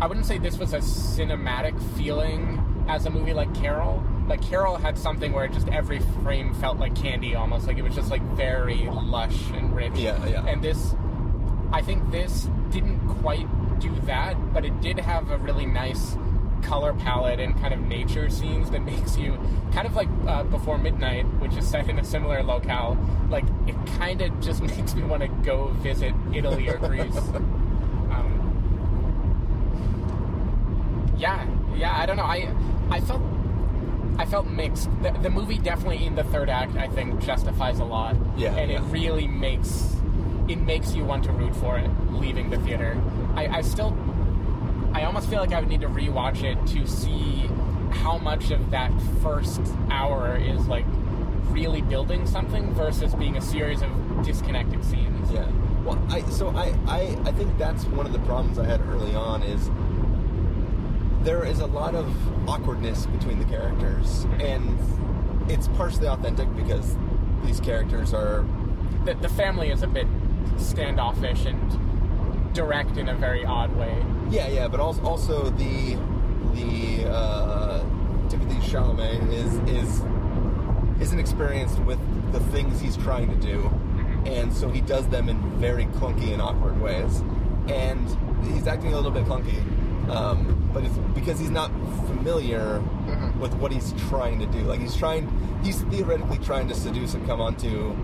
I 0.00 0.06
wouldn't 0.06 0.26
say 0.26 0.38
this 0.38 0.58
was 0.58 0.72
a 0.72 0.78
cinematic 0.78 1.80
feeling 1.96 2.86
as 2.88 3.06
a 3.06 3.10
movie 3.10 3.34
like 3.34 3.54
Carol. 3.54 4.02
Like 4.26 4.40
Carol 4.40 4.76
had 4.76 4.98
something 4.98 5.32
where 5.32 5.46
just 5.46 5.68
every 5.68 6.00
frame 6.22 6.54
felt 6.54 6.78
like 6.78 6.96
candy, 6.96 7.34
almost 7.34 7.66
like 7.66 7.76
it 7.76 7.82
was 7.82 7.94
just 7.94 8.10
like 8.10 8.22
very 8.34 8.88
lush 8.90 9.50
and 9.52 9.76
rich. 9.76 9.92
Yeah, 9.94 10.24
yeah. 10.26 10.46
And 10.46 10.62
this, 10.62 10.94
I 11.72 11.82
think 11.82 12.10
this 12.10 12.48
didn't 12.70 13.06
quite 13.20 13.46
do 13.82 13.94
that, 14.06 14.36
but 14.54 14.64
it 14.64 14.80
did 14.80 14.98
have 15.00 15.30
a 15.30 15.38
really 15.38 15.66
nice 15.66 16.16
color 16.62 16.92
palette 16.94 17.40
and 17.40 17.58
kind 17.60 17.74
of 17.74 17.80
nature 17.80 18.30
scenes 18.30 18.70
that 18.70 18.82
makes 18.84 19.16
you 19.16 19.38
kind 19.72 19.86
of 19.86 19.94
like 19.94 20.08
uh, 20.26 20.44
before 20.44 20.78
midnight 20.78 21.24
which 21.40 21.54
is 21.56 21.68
set 21.68 21.88
in 21.88 21.98
a 21.98 22.04
similar 22.04 22.42
locale 22.42 22.96
like 23.30 23.44
it 23.66 23.74
kind 23.98 24.22
of 24.22 24.40
just 24.40 24.62
makes 24.76 24.94
me 24.94 25.02
want 25.02 25.22
to 25.22 25.28
go 25.44 25.68
visit 25.82 26.14
italy 26.32 26.68
or 26.68 26.78
greece. 26.78 27.16
Um, 28.12 28.28
yeah 31.16 31.48
yeah 31.74 31.98
i 31.98 32.04
don't 32.04 32.18
know 32.18 32.24
i 32.24 32.54
i 32.90 33.00
felt 33.00 33.22
i 34.18 34.26
felt 34.26 34.46
mixed. 34.46 34.90
The, 35.02 35.12
the 35.22 35.30
movie 35.30 35.56
definitely 35.56 36.04
in 36.04 36.14
the 36.14 36.24
third 36.24 36.50
act 36.50 36.76
i 36.76 36.88
think 36.88 37.18
justifies 37.22 37.78
a 37.78 37.84
lot. 37.84 38.16
Yeah, 38.36 38.54
and 38.54 38.70
yeah. 38.70 38.82
it 38.82 38.92
really 38.92 39.26
makes 39.26 39.96
it 40.46 40.58
makes 40.58 40.94
you 40.94 41.04
want 41.04 41.24
to 41.24 41.32
root 41.32 41.56
for 41.56 41.78
it 41.78 41.90
leaving 42.10 42.50
the 42.50 42.58
theater 42.58 43.00
i, 43.36 43.58
I 43.58 43.60
still 43.62 43.96
I 44.94 45.04
almost 45.04 45.30
feel 45.30 45.40
like 45.40 45.52
I 45.52 45.60
would 45.60 45.70
need 45.70 45.80
to 45.80 45.88
rewatch 45.88 46.42
it 46.42 46.58
to 46.74 46.86
see 46.86 47.48
how 47.90 48.18
much 48.18 48.50
of 48.50 48.70
that 48.72 48.92
first 49.22 49.60
hour 49.90 50.36
is 50.36 50.66
like 50.66 50.84
really 51.48 51.80
building 51.80 52.26
something 52.26 52.72
versus 52.74 53.14
being 53.14 53.36
a 53.36 53.40
series 53.40 53.80
of 53.82 53.90
disconnected 54.24 54.84
scenes. 54.84 55.30
Yeah. 55.30 55.50
Well, 55.82 55.98
I 56.10 56.22
so 56.28 56.50
I, 56.50 56.74
I 56.86 57.00
I 57.24 57.32
think 57.32 57.56
that's 57.58 57.84
one 57.86 58.04
of 58.06 58.12
the 58.12 58.18
problems 58.20 58.58
I 58.58 58.66
had 58.66 58.80
early 58.88 59.14
on 59.14 59.42
is 59.42 59.70
there 61.24 61.44
is 61.44 61.60
a 61.60 61.66
lot 61.66 61.94
of 61.94 62.14
awkwardness 62.48 63.06
between 63.06 63.38
the 63.38 63.44
characters, 63.46 64.26
and 64.40 64.78
it's 65.50 65.68
partially 65.68 66.06
authentic 66.08 66.54
because 66.54 66.96
these 67.44 67.60
characters 67.60 68.12
are 68.12 68.44
The, 69.04 69.14
the 69.14 69.28
family 69.28 69.70
is 69.70 69.82
a 69.82 69.86
bit 69.88 70.06
standoffish 70.58 71.44
and 71.46 71.81
direct 72.52 72.96
in 72.96 73.08
a 73.08 73.14
very 73.14 73.44
odd 73.44 73.74
way. 73.76 74.04
yeah 74.30 74.48
yeah, 74.48 74.68
but 74.68 74.80
also 74.80 75.02
also 75.02 75.50
the 75.50 75.96
the 76.54 77.08
uh, 77.08 77.80
Timothy 78.28 78.56
Chalamet 78.68 79.32
is 79.32 79.54
is 79.68 80.02
isn't 81.00 81.18
experienced 81.18 81.78
with 81.80 81.98
the 82.32 82.40
things 82.54 82.80
he's 82.80 82.96
trying 82.96 83.28
to 83.30 83.36
do, 83.36 83.70
and 84.26 84.52
so 84.52 84.68
he 84.68 84.80
does 84.80 85.08
them 85.08 85.28
in 85.28 85.38
very 85.58 85.86
clunky 85.86 86.32
and 86.32 86.40
awkward 86.40 86.80
ways, 86.80 87.22
and 87.68 88.06
he's 88.52 88.66
acting 88.66 88.92
a 88.92 88.96
little 88.96 89.10
bit 89.10 89.24
clunky, 89.24 89.58
um, 90.10 90.70
but 90.72 90.84
it's 90.84 90.96
because 91.14 91.38
he's 91.40 91.50
not 91.50 91.70
familiar 92.06 92.80
with 93.40 93.52
what 93.54 93.72
he's 93.72 93.92
trying 94.08 94.38
to 94.38 94.46
do. 94.46 94.60
Like 94.60 94.80
he's 94.80 94.96
trying, 94.96 95.28
he's 95.64 95.82
theoretically 95.82 96.38
trying 96.38 96.68
to 96.68 96.74
seduce 96.74 97.14
and 97.14 97.26
come 97.26 97.40
onto 97.40 97.96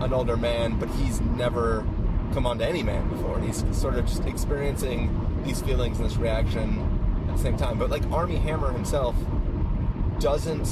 an 0.00 0.12
older 0.12 0.36
man, 0.36 0.78
but 0.78 0.88
he's 0.90 1.20
never 1.20 1.84
come 2.32 2.46
onto 2.46 2.64
any 2.64 2.82
man 2.82 3.08
before. 3.08 3.36
And 3.36 3.44
he's 3.46 3.64
sort 3.76 3.94
of 3.96 4.06
just 4.06 4.24
experiencing 4.24 5.42
these 5.44 5.60
feelings 5.62 5.98
and 5.98 6.06
this 6.08 6.16
reaction 6.16 7.24
at 7.28 7.36
the 7.36 7.42
same 7.42 7.56
time. 7.56 7.78
But 7.78 7.90
like 7.90 8.02
Armie 8.10 8.36
Hammer 8.36 8.72
himself 8.72 9.14
doesn't 10.20 10.66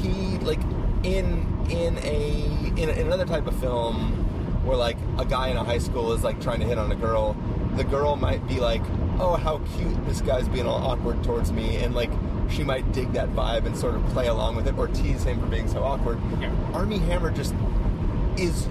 he 0.00 0.38
like 0.38 0.60
in 1.02 1.46
in 1.70 1.98
a 1.98 2.44
in, 2.80 2.88
in 2.90 3.06
another 3.06 3.24
type 3.24 3.46
of 3.46 3.58
film 3.58 4.12
where 4.64 4.76
like 4.76 4.96
a 5.18 5.24
guy 5.24 5.48
in 5.48 5.56
a 5.56 5.64
high 5.64 5.78
school 5.78 6.12
is 6.12 6.22
like 6.24 6.40
trying 6.40 6.60
to 6.60 6.66
hit 6.66 6.78
on 6.78 6.90
a 6.92 6.96
girl 6.96 7.36
the 7.76 7.84
girl 7.84 8.16
might 8.16 8.46
be 8.48 8.58
like 8.60 8.82
oh 9.18 9.36
how 9.36 9.58
cute 9.76 10.06
this 10.06 10.20
guy's 10.20 10.48
being 10.48 10.66
all 10.66 10.82
awkward 10.82 11.22
towards 11.22 11.52
me 11.52 11.76
and 11.76 11.94
like 11.94 12.10
she 12.48 12.62
might 12.62 12.90
dig 12.92 13.12
that 13.12 13.28
vibe 13.30 13.66
and 13.66 13.76
sort 13.76 13.94
of 13.94 14.04
play 14.06 14.28
along 14.28 14.54
with 14.56 14.66
it 14.68 14.76
or 14.78 14.86
tease 14.88 15.24
him 15.24 15.40
for 15.40 15.46
being 15.46 15.68
so 15.68 15.82
awkward 15.82 16.18
Yeah. 16.40 16.52
Armie 16.72 16.98
Hammer 16.98 17.30
just 17.30 17.54
is 18.38 18.68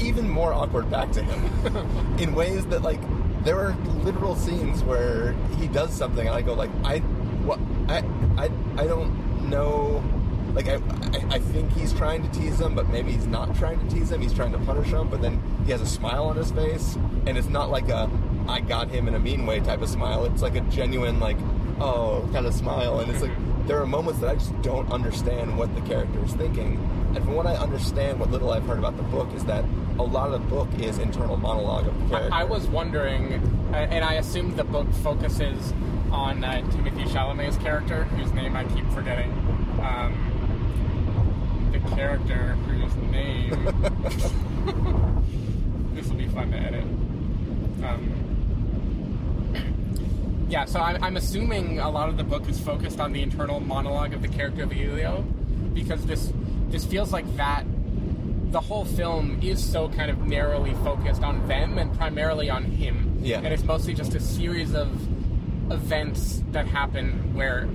even 0.00 0.28
more 0.28 0.52
awkward 0.52 0.90
back 0.90 1.10
to 1.12 1.22
him. 1.22 2.16
In 2.18 2.34
ways 2.34 2.66
that 2.66 2.82
like 2.82 3.00
there 3.44 3.58
are 3.58 3.74
literal 4.02 4.36
scenes 4.36 4.82
where 4.82 5.32
he 5.58 5.68
does 5.68 5.92
something 5.92 6.26
and 6.26 6.34
I 6.34 6.42
go 6.42 6.54
like 6.54 6.70
I 6.82 6.98
what 6.98 7.58
I 7.88 8.04
I 8.36 8.50
I 8.82 8.86
don't 8.86 9.48
know. 9.48 10.02
Like 10.54 10.68
I, 10.68 10.74
I 10.74 11.34
I 11.34 11.38
think 11.38 11.72
he's 11.72 11.92
trying 11.92 12.22
to 12.28 12.38
tease 12.38 12.60
him 12.60 12.74
but 12.74 12.88
maybe 12.88 13.12
he's 13.12 13.26
not 13.26 13.54
trying 13.56 13.78
to 13.86 13.94
tease 13.94 14.10
him. 14.10 14.20
He's 14.20 14.34
trying 14.34 14.52
to 14.52 14.58
punish 14.58 14.88
him 14.88 15.08
but 15.08 15.20
then 15.20 15.42
he 15.64 15.72
has 15.72 15.80
a 15.80 15.86
smile 15.86 16.24
on 16.24 16.36
his 16.36 16.50
face. 16.50 16.96
And 17.26 17.36
it's 17.36 17.48
not 17.48 17.70
like 17.70 17.88
a 17.88 18.10
I 18.48 18.60
got 18.60 18.88
him 18.88 19.08
in 19.08 19.14
a 19.14 19.18
mean 19.18 19.46
way 19.46 19.60
type 19.60 19.82
of 19.82 19.88
smile. 19.88 20.24
It's 20.24 20.42
like 20.42 20.54
a 20.54 20.60
genuine 20.62 21.20
like 21.20 21.38
oh 21.80 22.28
kind 22.32 22.46
of 22.46 22.54
smile. 22.54 23.00
And 23.00 23.10
it's 23.10 23.22
like 23.22 23.32
mm-hmm. 23.32 23.66
there 23.66 23.80
are 23.80 23.86
moments 23.86 24.20
that 24.20 24.30
I 24.30 24.34
just 24.34 24.60
don't 24.62 24.90
understand 24.90 25.58
what 25.58 25.74
the 25.74 25.80
character 25.82 26.24
is 26.24 26.32
thinking 26.34 26.78
and 27.16 27.24
from 27.24 27.34
what 27.34 27.46
I 27.46 27.54
understand 27.54 28.18
what 28.18 28.30
little 28.30 28.52
I've 28.52 28.64
heard 28.64 28.78
about 28.78 28.96
the 28.96 29.02
book 29.04 29.32
is 29.34 29.44
that 29.44 29.64
a 29.98 30.02
lot 30.02 30.32
of 30.32 30.32
the 30.32 30.48
book 30.48 30.68
is 30.78 30.98
internal 30.98 31.36
monologue 31.36 31.86
of 31.86 31.96
the 32.00 32.08
character 32.08 32.34
I, 32.34 32.40
I 32.40 32.44
was 32.44 32.66
wondering, 32.66 33.34
and 33.72 34.04
I 34.04 34.14
assumed 34.14 34.56
the 34.56 34.64
book 34.64 34.92
focuses 34.94 35.72
on 36.10 36.42
uh, 36.42 36.68
Timothy 36.72 37.04
Chalamet's 37.04 37.56
character, 37.58 38.04
whose 38.04 38.32
name 38.32 38.56
I 38.56 38.64
keep 38.64 38.88
forgetting. 38.90 39.30
Um, 39.80 40.18
the 41.72 41.78
character 41.94 42.56
whose 42.66 42.94
name. 43.12 43.50
this 45.94 46.08
will 46.08 46.16
be 46.16 46.28
fun 46.28 46.50
to 46.50 46.56
edit. 46.56 46.84
Um, 47.84 48.10
yeah, 50.48 50.64
so 50.64 50.80
I'm, 50.80 51.02
I'm 51.02 51.16
assuming 51.16 51.78
a 51.78 51.90
lot 51.90 52.08
of 52.08 52.16
the 52.16 52.24
book 52.24 52.48
is 52.48 52.60
focused 52.60 52.98
on 52.98 53.12
the 53.12 53.22
internal 53.22 53.60
monologue 53.60 54.14
of 54.14 54.22
the 54.22 54.28
character 54.28 54.64
of 54.64 54.72
Elio, 54.72 55.22
because 55.74 56.04
this 56.06 56.32
this 56.74 56.84
feels 56.84 57.12
like 57.12 57.36
that 57.36 57.64
the 58.50 58.60
whole 58.60 58.84
film 58.84 59.38
is 59.40 59.62
so 59.62 59.88
kind 59.90 60.10
of 60.10 60.26
narrowly 60.26 60.74
focused 60.82 61.22
on 61.22 61.46
them 61.46 61.78
and 61.78 61.96
primarily 61.96 62.50
on 62.50 62.64
him. 62.64 63.16
Yeah. 63.20 63.38
And 63.38 63.46
it's 63.46 63.62
mostly 63.62 63.94
just 63.94 64.12
a 64.16 64.20
series 64.20 64.74
of 64.74 64.90
events 65.70 66.42
that 66.50 66.66
happen 66.66 67.32
where 67.32 67.68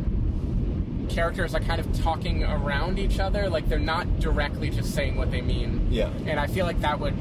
characters 1.07 1.55
are 1.55 1.62
kind 1.62 1.79
of 1.79 1.97
talking 2.01 2.43
around 2.43 2.99
each 2.99 3.19
other, 3.19 3.49
like 3.49 3.69
they're 3.69 3.79
not 3.79 4.19
directly 4.19 4.69
just 4.69 4.93
saying 4.93 5.15
what 5.15 5.31
they 5.31 5.41
mean. 5.41 5.88
Yeah. 5.89 6.09
And 6.25 6.38
I 6.38 6.47
feel 6.47 6.65
like 6.65 6.81
that 6.81 6.99
would 6.99 7.15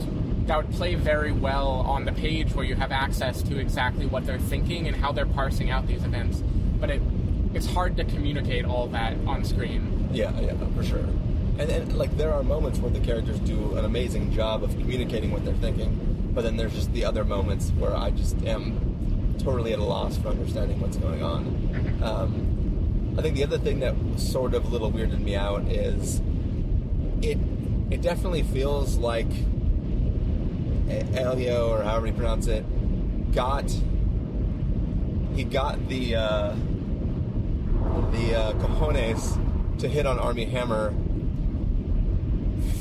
that 0.49 0.57
would 0.57 0.75
play 0.75 0.97
very 0.97 1.31
well 1.31 1.69
on 1.69 2.07
the 2.07 2.13
page 2.13 2.55
where 2.55 2.65
you 2.65 2.75
have 2.75 2.91
access 2.91 3.41
to 3.43 3.59
exactly 3.59 4.07
what 4.07 4.27
they're 4.27 4.41
thinking 4.41 4.89
and 4.89 4.97
how 4.97 5.13
they're 5.13 5.27
parsing 5.27 5.71
out 5.71 5.87
these 5.87 6.03
events. 6.03 6.43
But 6.81 6.91
it 6.91 7.03
it's 7.55 7.67
hard 7.67 7.97
to 7.99 8.05
communicate 8.05 8.65
all 8.65 8.89
that 8.89 9.17
on 9.29 9.45
screen. 9.45 10.09
Yeah, 10.13 10.39
yeah, 10.41 10.55
for 10.75 10.83
sure. 10.83 11.07
And, 11.59 11.71
and 11.71 11.97
like 11.97 12.17
there 12.17 12.33
are 12.33 12.43
moments 12.43 12.79
where 12.79 12.91
the 12.91 13.01
characters 13.01 13.39
do 13.41 13.77
an 13.77 13.85
amazing 13.85 14.33
job 14.33 14.63
of 14.63 14.71
communicating 14.79 15.33
what 15.33 15.45
they're 15.45 15.55
thinking, 15.55 16.31
but 16.33 16.43
then 16.43 16.57
there's 16.57 16.75
just 16.75 16.93
the 16.93 17.05
other 17.05 17.25
moments 17.25 17.71
where 17.79 17.97
I 17.97 18.11
just 18.11 18.41
am 18.45 19.37
totally 19.39 19.73
at 19.73 19.79
a 19.79 19.85
loss 19.85 20.17
for 20.17 20.29
understanding 20.29 20.81
what's 20.81 20.97
going 20.97 21.23
on. 21.23 22.01
Um, 22.03 23.15
I 23.19 23.23
think 23.23 23.35
the 23.35 23.43
other 23.43 23.59
thing 23.59 23.81
that 23.81 23.95
sort 24.17 24.55
of 24.55 24.65
a 24.65 24.69
little 24.69 24.93
weirded 24.93 25.21
me 25.21 25.35
out 25.35 25.63
is 25.63 26.23
it 27.23 27.39
it 27.91 28.03
definitely 28.03 28.43
feels 28.43 28.97
like 28.97 29.27
Elio 30.89 31.71
or 31.71 31.83
however 31.83 32.07
you 32.07 32.13
pronounce 32.13 32.47
it 32.47 32.65
got 33.33 33.75
he 35.35 35.45
got 35.45 35.89
the 35.89 36.15
uh, 36.15 36.55
the 38.13 38.35
uh, 38.35 38.53
cojones 38.55 39.79
to 39.79 39.89
hit 39.89 40.07
on 40.07 40.19
Armie 40.19 40.45
Hammer 40.45 40.95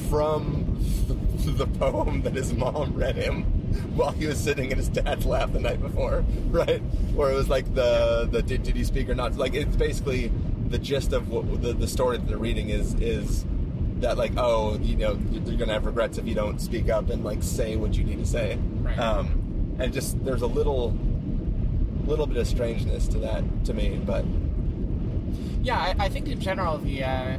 from 0.10 0.78
the 1.46 1.68
poem 1.68 2.22
that 2.24 2.34
his 2.34 2.54
mom 2.54 2.94
read 2.96 3.16
him. 3.16 3.44
while 3.96 4.12
he 4.12 4.26
was 4.26 4.40
sitting 4.40 4.72
in 4.72 4.78
his 4.78 4.90
dad's 4.90 5.26
lap 5.26 5.52
the 5.54 5.60
night 5.60 5.82
before, 5.82 6.24
right? 6.50 6.80
Where 7.14 7.32
it 7.32 7.36
was 7.36 7.50
like 7.50 7.74
the 7.76 8.28
the 8.32 8.42
did, 8.42 8.64
did 8.64 8.76
you 8.78 8.86
speak 8.86 9.10
or 9.10 9.16
not? 9.16 9.36
Like 9.36 9.54
it's 9.54 9.76
basically 9.76 10.32
the 10.70 10.78
gist 10.78 11.14
of 11.14 11.30
what 11.30 11.62
the, 11.62 11.74
the 11.74 11.88
story 11.88 12.18
that 12.18 12.28
they're 12.28 12.38
reading 12.38 12.70
is 12.70 12.94
is 12.96 13.46
that 14.00 14.18
like 14.18 14.34
oh 14.38 14.78
you 14.82 14.96
know 14.96 15.18
you're 15.32 15.58
gonna 15.58 15.74
have 15.74 15.86
regrets 15.86 16.18
if 16.18 16.28
you 16.28 16.36
don't 16.36 16.60
speak 16.60 16.90
up 16.90 17.10
and 17.10 17.24
like 17.24 17.42
say 17.42 17.76
what 17.76 17.96
you 17.96 18.04
need 18.04 18.20
to 18.20 18.26
say. 18.26 18.58
Right. 18.82 18.98
Um, 19.00 19.76
and 19.80 19.94
just 19.94 20.24
there's 20.26 20.42
a 20.42 20.48
little 20.48 20.98
little 22.06 22.26
bit 22.28 22.38
of 22.38 22.48
strangeness 22.48 23.08
to 23.10 23.18
that 23.20 23.44
to 23.66 23.74
me, 23.74 24.00
but 24.06 24.24
Yeah, 25.62 25.78
I, 25.78 26.06
I 26.06 26.10
think 26.10 26.28
in 26.28 26.40
general 26.40 26.78
the 26.78 27.04
uh, 27.04 27.38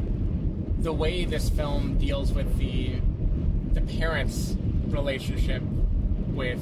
the 0.78 0.92
way 0.92 1.24
this 1.24 1.48
film 1.50 1.98
deals 1.98 2.32
with 2.32 2.58
the 2.58 2.96
the 3.72 3.80
parents' 3.98 4.56
relationship 4.88 5.62
with 6.28 6.60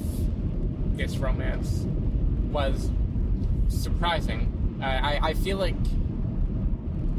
this 0.96 1.16
romance 1.18 1.84
was 2.50 2.90
surprising. 3.68 4.78
Uh, 4.80 4.84
I, 4.84 5.20
I 5.22 5.34
feel 5.34 5.58
like, 5.58 5.76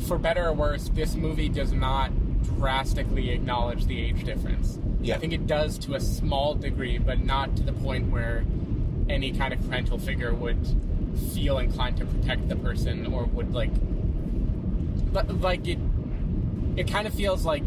for 0.08 0.18
better 0.18 0.48
or 0.48 0.54
worse, 0.54 0.90
this 0.90 1.16
movie 1.16 1.50
does 1.50 1.72
not 1.72 2.12
drastically 2.44 3.30
acknowledge 3.32 3.86
the 3.86 4.00
age 4.00 4.24
difference. 4.24 4.80
Yeah. 5.02 5.16
I 5.16 5.20
think 5.20 5.34
it 5.34 5.48
does 5.48 5.78
to 5.80 5.96
a 5.96 6.00
small 6.00 6.56
degree, 6.56 6.98
but 6.98 7.24
not 7.24 7.56
to 7.58 7.64
the 7.64 7.74
point 7.74 8.12
where 8.12 8.44
any 9.10 9.32
kind 9.32 9.54
of 9.54 9.62
parental 9.68 9.98
figure 9.98 10.34
would 10.34 10.60
feel 11.34 11.60
inclined 11.60 11.98
to 11.98 12.06
protect 12.06 12.50
the 12.50 12.56
person 12.56 13.06
or 13.08 13.26
would 13.26 13.54
like 13.54 13.72
like 15.40 15.68
it 15.68 15.80
it 16.78 16.88
kind 16.88 17.08
of 17.08 17.14
feels 17.14 17.44
like 17.46 17.64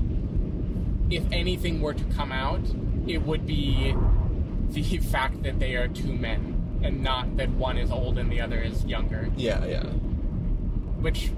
if 1.11 1.25
anything 1.33 1.81
were 1.81 1.92
to 1.94 2.05
come 2.16 2.31
out 2.33 2.61
it 3.07 3.23
would 3.23 3.46
be 3.46 3.94
the 4.70 4.99
fact 4.99 5.42
that 5.42 5.59
they 5.59 5.75
are 5.75 5.88
two 5.88 6.12
men 6.12 6.57
and 6.83 7.03
not 7.03 7.37
that 7.37 7.51
one 7.51 7.77
is 7.77 7.90
old 7.90 8.16
and 8.18 8.31
the 8.33 8.40
other 8.40 8.61
is 8.61 8.85
younger. 8.87 9.29
Yeah, 9.37 9.64
yeah, 9.66 9.83
which 11.03 11.31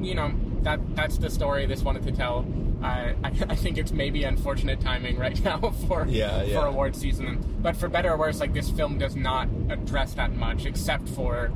you 0.00 0.14
know 0.14 0.32
that 0.62 0.80
that's 0.96 1.18
the 1.18 1.28
story 1.30 1.66
this 1.66 1.82
wanted 1.82 2.04
to 2.04 2.12
tell. 2.12 2.46
Uh, 2.82 2.86
I, 2.86 3.14
I 3.48 3.56
think 3.56 3.76
it's 3.78 3.92
maybe 3.92 4.24
unfortunate 4.24 4.80
timing 4.80 5.18
right 5.18 5.42
now 5.50 5.70
for 5.88 6.06
Yeah, 6.08 6.42
yeah. 6.42 6.60
for 6.60 6.66
award 6.66 6.94
season. 6.96 7.42
But 7.62 7.76
for 7.76 7.88
better 7.88 8.12
or 8.12 8.16
worse 8.16 8.40
like 8.40 8.54
this 8.54 8.70
film 8.70 8.96
does 8.98 9.16
not 9.16 9.48
address 9.70 10.14
that 10.14 10.34
much 10.36 10.64
except 10.66 11.08
for 11.08 11.50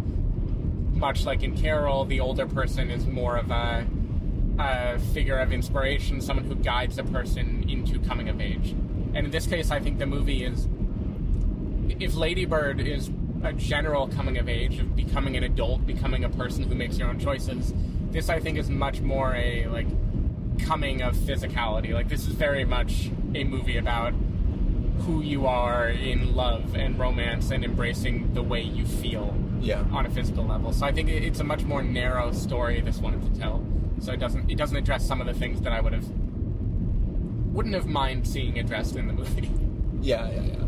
much 0.92 1.24
like 1.24 1.42
in 1.42 1.56
Carol 1.56 2.04
the 2.04 2.20
older 2.20 2.46
person 2.46 2.90
is 2.90 3.06
more 3.06 3.36
of 3.36 3.50
a, 3.50 3.86
a 4.58 4.98
figure 4.98 5.38
of 5.38 5.52
inspiration 5.52 6.20
someone 6.20 6.44
who 6.44 6.54
guides 6.54 6.98
a 6.98 7.04
person 7.04 7.68
into 7.68 7.98
coming 8.00 8.28
of 8.28 8.40
age 8.40 8.74
and 9.14 9.18
in 9.18 9.30
this 9.30 9.46
case 9.46 9.70
I 9.70 9.80
think 9.80 9.98
the 9.98 10.06
movie 10.06 10.44
is 10.44 10.68
if 12.00 12.14
Lady 12.14 12.44
Bird 12.44 12.80
is 12.80 13.10
a 13.42 13.52
general 13.52 14.08
coming 14.08 14.38
of 14.38 14.48
age 14.48 14.78
of 14.78 14.96
becoming 14.96 15.36
an 15.36 15.44
adult, 15.44 15.86
becoming 15.86 16.24
a 16.24 16.28
person 16.28 16.64
who 16.64 16.74
makes 16.74 16.98
your 16.98 17.08
own 17.08 17.18
choices, 17.18 17.72
this 18.10 18.28
I 18.28 18.40
think 18.40 18.58
is 18.58 18.68
much 18.68 19.00
more 19.00 19.34
a 19.34 19.66
like 19.68 19.86
coming 20.60 21.02
of 21.02 21.16
physicality. 21.16 21.92
Like 21.92 22.08
this 22.08 22.26
is 22.26 22.34
very 22.34 22.64
much 22.64 23.10
a 23.34 23.44
movie 23.44 23.76
about 23.76 24.12
who 25.00 25.22
you 25.22 25.46
are 25.46 25.88
in 25.88 26.34
love 26.34 26.74
and 26.74 26.98
romance 26.98 27.50
and 27.50 27.64
embracing 27.64 28.34
the 28.34 28.42
way 28.42 28.62
you 28.62 28.84
feel 28.84 29.36
yeah. 29.60 29.84
on 29.92 30.06
a 30.06 30.10
physical 30.10 30.44
level. 30.44 30.72
So 30.72 30.84
I 30.84 30.92
think 30.92 31.08
it's 31.08 31.40
a 31.40 31.44
much 31.44 31.62
more 31.62 31.82
narrow 31.82 32.32
story 32.32 32.80
this 32.80 32.98
wanted 32.98 33.22
to 33.32 33.40
tell. 33.40 33.64
So 34.00 34.12
it 34.12 34.20
doesn't 34.20 34.50
it 34.50 34.56
doesn't 34.56 34.76
address 34.76 35.06
some 35.06 35.20
of 35.20 35.26
the 35.26 35.34
things 35.34 35.60
that 35.62 35.72
I 35.72 35.80
would 35.80 35.92
have 35.92 36.08
wouldn't 37.52 37.74
have 37.74 37.86
mind 37.86 38.26
seeing 38.26 38.58
addressed 38.58 38.96
in 38.96 39.06
the 39.06 39.12
movie. 39.12 39.50
Yeah, 40.00 40.30
yeah, 40.30 40.42
yeah. 40.42 40.64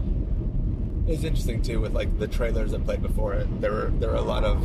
It's 1.06 1.22
interesting 1.22 1.62
too 1.62 1.80
with 1.80 1.92
like 1.92 2.18
the 2.18 2.26
trailers 2.26 2.72
that 2.72 2.84
played 2.84 3.02
before 3.02 3.34
it. 3.34 3.60
There 3.60 3.72
were 3.72 3.92
there 4.00 4.10
were 4.10 4.16
a 4.16 4.22
lot 4.22 4.44
of 4.44 4.60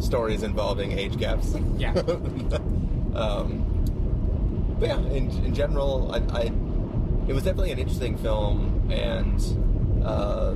stories 0.00 0.42
involving 0.42 0.92
age 0.92 1.16
gaps. 1.16 1.54
Yeah. 1.78 1.92
um, 3.14 3.64
but 4.78 4.88
yeah, 4.88 4.98
in, 4.98 5.30
in 5.44 5.54
general, 5.54 6.12
I, 6.12 6.18
I 6.38 6.42
it 7.26 7.32
was 7.32 7.44
definitely 7.44 7.72
an 7.72 7.78
interesting 7.78 8.18
film, 8.18 8.90
and 8.90 10.04
uh, 10.04 10.54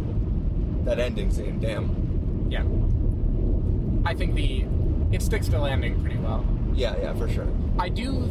that 0.84 0.98
ending 0.98 1.30
scene, 1.30 1.60
damn. 1.60 2.46
Yeah. 2.50 2.64
I 4.04 4.14
think 4.14 4.34
the 4.34 4.66
it 5.10 5.22
sticks 5.22 5.46
to 5.46 5.52
the 5.52 5.58
landing 5.58 6.00
pretty 6.02 6.18
well. 6.18 6.44
Yeah, 6.78 6.94
yeah, 7.00 7.12
for 7.14 7.28
sure. 7.28 7.48
I 7.76 7.88
do 7.88 8.30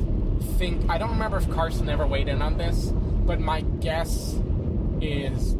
think 0.57 0.89
I 0.89 0.97
don't 0.97 1.09
remember 1.09 1.37
if 1.37 1.49
Carson 1.51 1.89
ever 1.89 2.07
weighed 2.07 2.29
in 2.29 2.41
on 2.41 2.57
this, 2.57 2.91
but 3.25 3.41
my 3.41 3.59
guess 3.61 4.39
is 5.01 5.55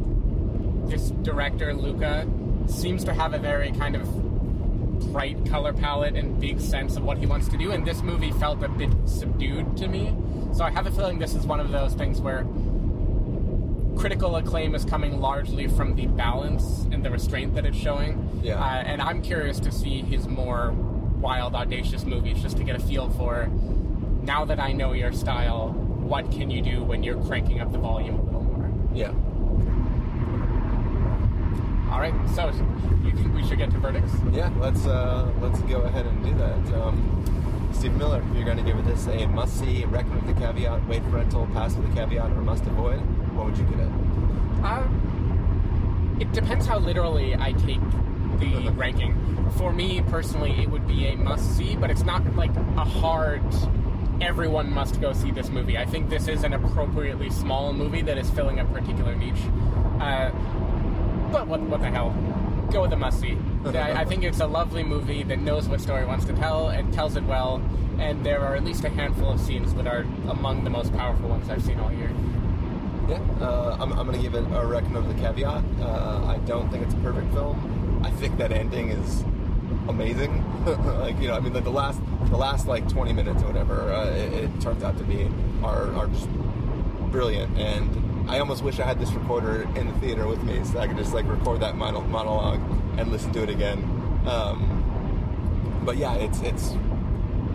this 0.88 1.10
director 1.22 1.74
Luca 1.74 2.26
seems 2.66 3.04
to 3.04 3.12
have 3.12 3.34
a 3.34 3.38
very 3.38 3.72
kind 3.72 3.94
of 3.94 5.12
bright 5.12 5.44
color 5.46 5.74
palette 5.74 6.16
and 6.16 6.40
big 6.40 6.60
sense 6.60 6.96
of 6.96 7.04
what 7.04 7.18
he 7.18 7.26
wants 7.26 7.48
to 7.48 7.58
do, 7.58 7.72
and 7.72 7.86
this 7.86 8.00
movie 8.00 8.32
felt 8.32 8.62
a 8.62 8.68
bit 8.68 8.90
subdued 9.04 9.76
to 9.76 9.86
me. 9.86 10.16
So 10.54 10.64
I 10.64 10.70
have 10.70 10.86
a 10.86 10.90
feeling 10.90 11.18
this 11.18 11.34
is 11.34 11.46
one 11.46 11.60
of 11.60 11.70
those 11.70 11.92
things 11.92 12.22
where 12.22 12.46
critical 13.98 14.36
acclaim 14.36 14.74
is 14.74 14.86
coming 14.86 15.20
largely 15.20 15.66
from 15.66 15.94
the 15.94 16.06
balance 16.06 16.86
and 16.90 17.04
the 17.04 17.10
restraint 17.10 17.54
that 17.54 17.66
it's 17.66 17.76
showing. 17.76 18.40
Yeah. 18.42 18.58
Uh, 18.58 18.82
and 18.82 19.02
I'm 19.02 19.20
curious 19.20 19.60
to 19.60 19.70
see 19.70 20.00
his 20.00 20.26
more 20.26 20.74
wild, 21.20 21.54
audacious 21.54 22.04
movies 22.04 22.40
just 22.40 22.56
to 22.56 22.64
get 22.64 22.76
a 22.76 22.80
feel 22.80 23.10
for 23.10 23.48
now 24.28 24.44
that 24.44 24.60
I 24.60 24.72
know 24.72 24.92
your 24.92 25.12
style, 25.12 25.70
what 25.70 26.30
can 26.30 26.50
you 26.50 26.60
do 26.60 26.84
when 26.84 27.02
you're 27.02 27.20
cranking 27.24 27.60
up 27.60 27.72
the 27.72 27.78
volume 27.78 28.18
a 28.18 28.22
little 28.22 28.42
more? 28.42 28.70
Yeah. 28.94 29.08
All 31.90 31.98
right, 31.98 32.14
so 32.34 32.48
you 33.02 33.12
think 33.12 33.34
we 33.34 33.46
should 33.46 33.56
get 33.56 33.70
to 33.70 33.78
verdicts? 33.78 34.12
Yeah, 34.30 34.52
let's 34.58 34.86
uh, 34.86 35.32
let's 35.40 35.60
go 35.62 35.80
ahead 35.80 36.04
and 36.04 36.22
do 36.22 36.34
that. 36.34 36.78
Um, 36.78 37.70
Steve 37.72 37.94
Miller, 37.94 38.22
you're 38.34 38.44
going 38.44 38.58
to 38.58 38.62
give 38.62 38.84
this 38.84 39.06
a 39.06 39.26
must 39.28 39.58
see, 39.58 39.86
recommend 39.86 40.26
with 40.26 40.34
the 40.34 40.40
caveat, 40.40 40.86
wait 40.86 41.02
for 41.04 41.10
rental, 41.10 41.46
pass 41.54 41.74
with 41.74 41.88
the 41.88 41.94
caveat, 41.94 42.30
or 42.30 42.42
must 42.42 42.66
avoid, 42.66 43.00
what 43.34 43.46
would 43.46 43.56
you 43.56 43.64
give 43.64 43.80
it? 43.80 43.88
Uh, 44.62 44.86
it 46.20 46.30
depends 46.32 46.66
how 46.66 46.78
literally 46.78 47.34
I 47.34 47.52
take 47.52 47.80
the 48.38 48.70
ranking. 48.70 49.16
For 49.56 49.72
me 49.72 50.02
personally, 50.08 50.52
it 50.62 50.70
would 50.70 50.86
be 50.86 51.06
a 51.06 51.16
must 51.16 51.56
see, 51.56 51.76
but 51.76 51.90
it's 51.90 52.04
not 52.04 52.24
like 52.36 52.54
a 52.54 52.84
hard. 52.84 53.42
Everyone 54.20 54.72
must 54.72 55.00
go 55.00 55.12
see 55.12 55.30
this 55.30 55.48
movie. 55.48 55.78
I 55.78 55.84
think 55.84 56.08
this 56.08 56.28
is 56.28 56.44
an 56.44 56.52
appropriately 56.52 57.30
small 57.30 57.72
movie 57.72 58.02
that 58.02 58.18
is 58.18 58.28
filling 58.30 58.58
a 58.60 58.64
particular 58.64 59.14
niche. 59.14 59.42
Uh, 60.00 60.30
but 61.30 61.46
what, 61.46 61.60
what 61.60 61.80
the 61.80 61.90
hell? 61.90 62.10
Go 62.72 62.82
with 62.82 62.92
a 62.92 62.96
must 62.96 63.20
see. 63.20 63.38
I, 63.64 64.00
I 64.00 64.04
think 64.04 64.24
it's 64.24 64.40
a 64.40 64.46
lovely 64.46 64.82
movie 64.82 65.22
that 65.22 65.38
knows 65.38 65.68
what 65.68 65.80
story 65.80 66.04
wants 66.04 66.24
to 66.26 66.32
tell 66.34 66.68
and 66.68 66.92
tells 66.92 67.16
it 67.16 67.24
well. 67.24 67.62
And 67.98 68.24
there 68.24 68.40
are 68.40 68.54
at 68.54 68.64
least 68.64 68.84
a 68.84 68.88
handful 68.88 69.32
of 69.32 69.40
scenes 69.40 69.74
that 69.74 69.86
are 69.86 70.06
among 70.28 70.64
the 70.64 70.70
most 70.70 70.92
powerful 70.92 71.28
ones 71.28 71.48
I've 71.48 71.62
seen 71.62 71.78
all 71.80 71.92
year. 71.92 72.12
Yeah, 73.08 73.20
uh, 73.40 73.76
I'm, 73.80 73.92
I'm 73.92 74.06
going 74.06 74.16
to 74.16 74.22
give 74.22 74.34
it 74.34 74.44
a 74.52 74.66
recommend 74.66 75.08
with 75.08 75.16
a 75.16 75.20
caveat. 75.20 75.64
Uh, 75.80 76.26
I 76.26 76.38
don't 76.46 76.70
think 76.70 76.84
it's 76.84 76.94
a 76.94 76.98
perfect 76.98 77.32
film. 77.32 77.87
I 78.08 78.10
think 78.12 78.38
that 78.38 78.52
ending 78.52 78.88
is 78.88 79.22
amazing. 79.86 80.42
like 80.98 81.20
you 81.20 81.28
know, 81.28 81.34
I 81.34 81.40
mean, 81.40 81.52
like 81.52 81.64
the 81.64 81.70
last 81.70 82.00
the 82.30 82.38
last 82.38 82.66
like 82.66 82.88
20 82.88 83.12
minutes 83.12 83.42
or 83.42 83.48
whatever, 83.48 83.92
uh, 83.92 84.06
it, 84.06 84.32
it 84.44 84.60
turns 84.62 84.82
out 84.82 84.96
to 84.96 85.04
be 85.04 85.28
are 85.62 85.92
are 85.94 86.06
just 86.06 86.28
brilliant. 87.12 87.58
And 87.58 88.30
I 88.30 88.38
almost 88.38 88.64
wish 88.64 88.80
I 88.80 88.86
had 88.86 88.98
this 88.98 89.12
recorder 89.12 89.68
in 89.76 89.88
the 89.88 89.92
theater 90.00 90.26
with 90.26 90.42
me 90.42 90.64
so 90.64 90.78
I 90.78 90.86
could 90.86 90.96
just 90.96 91.12
like 91.12 91.28
record 91.28 91.60
that 91.60 91.76
mono- 91.76 92.00
monologue 92.00 92.60
and 92.96 93.12
listen 93.12 93.30
to 93.34 93.42
it 93.42 93.50
again. 93.50 93.84
Um, 94.26 95.82
but 95.84 95.98
yeah, 95.98 96.14
it's 96.14 96.40
it's 96.40 96.72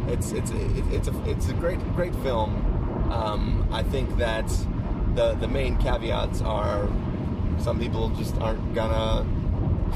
it's 0.08 0.34
it's 0.34 0.52
it's 0.92 1.08
a 1.08 1.30
it's 1.30 1.50
a 1.50 1.54
great 1.54 1.80
great 1.96 2.14
film. 2.18 3.12
Um, 3.12 3.68
I 3.72 3.82
think 3.82 4.18
that 4.18 4.48
the 5.16 5.34
the 5.34 5.48
main 5.48 5.78
caveats 5.78 6.42
are 6.42 6.88
some 7.58 7.80
people 7.80 8.10
just 8.10 8.38
aren't 8.38 8.76
gonna 8.76 9.26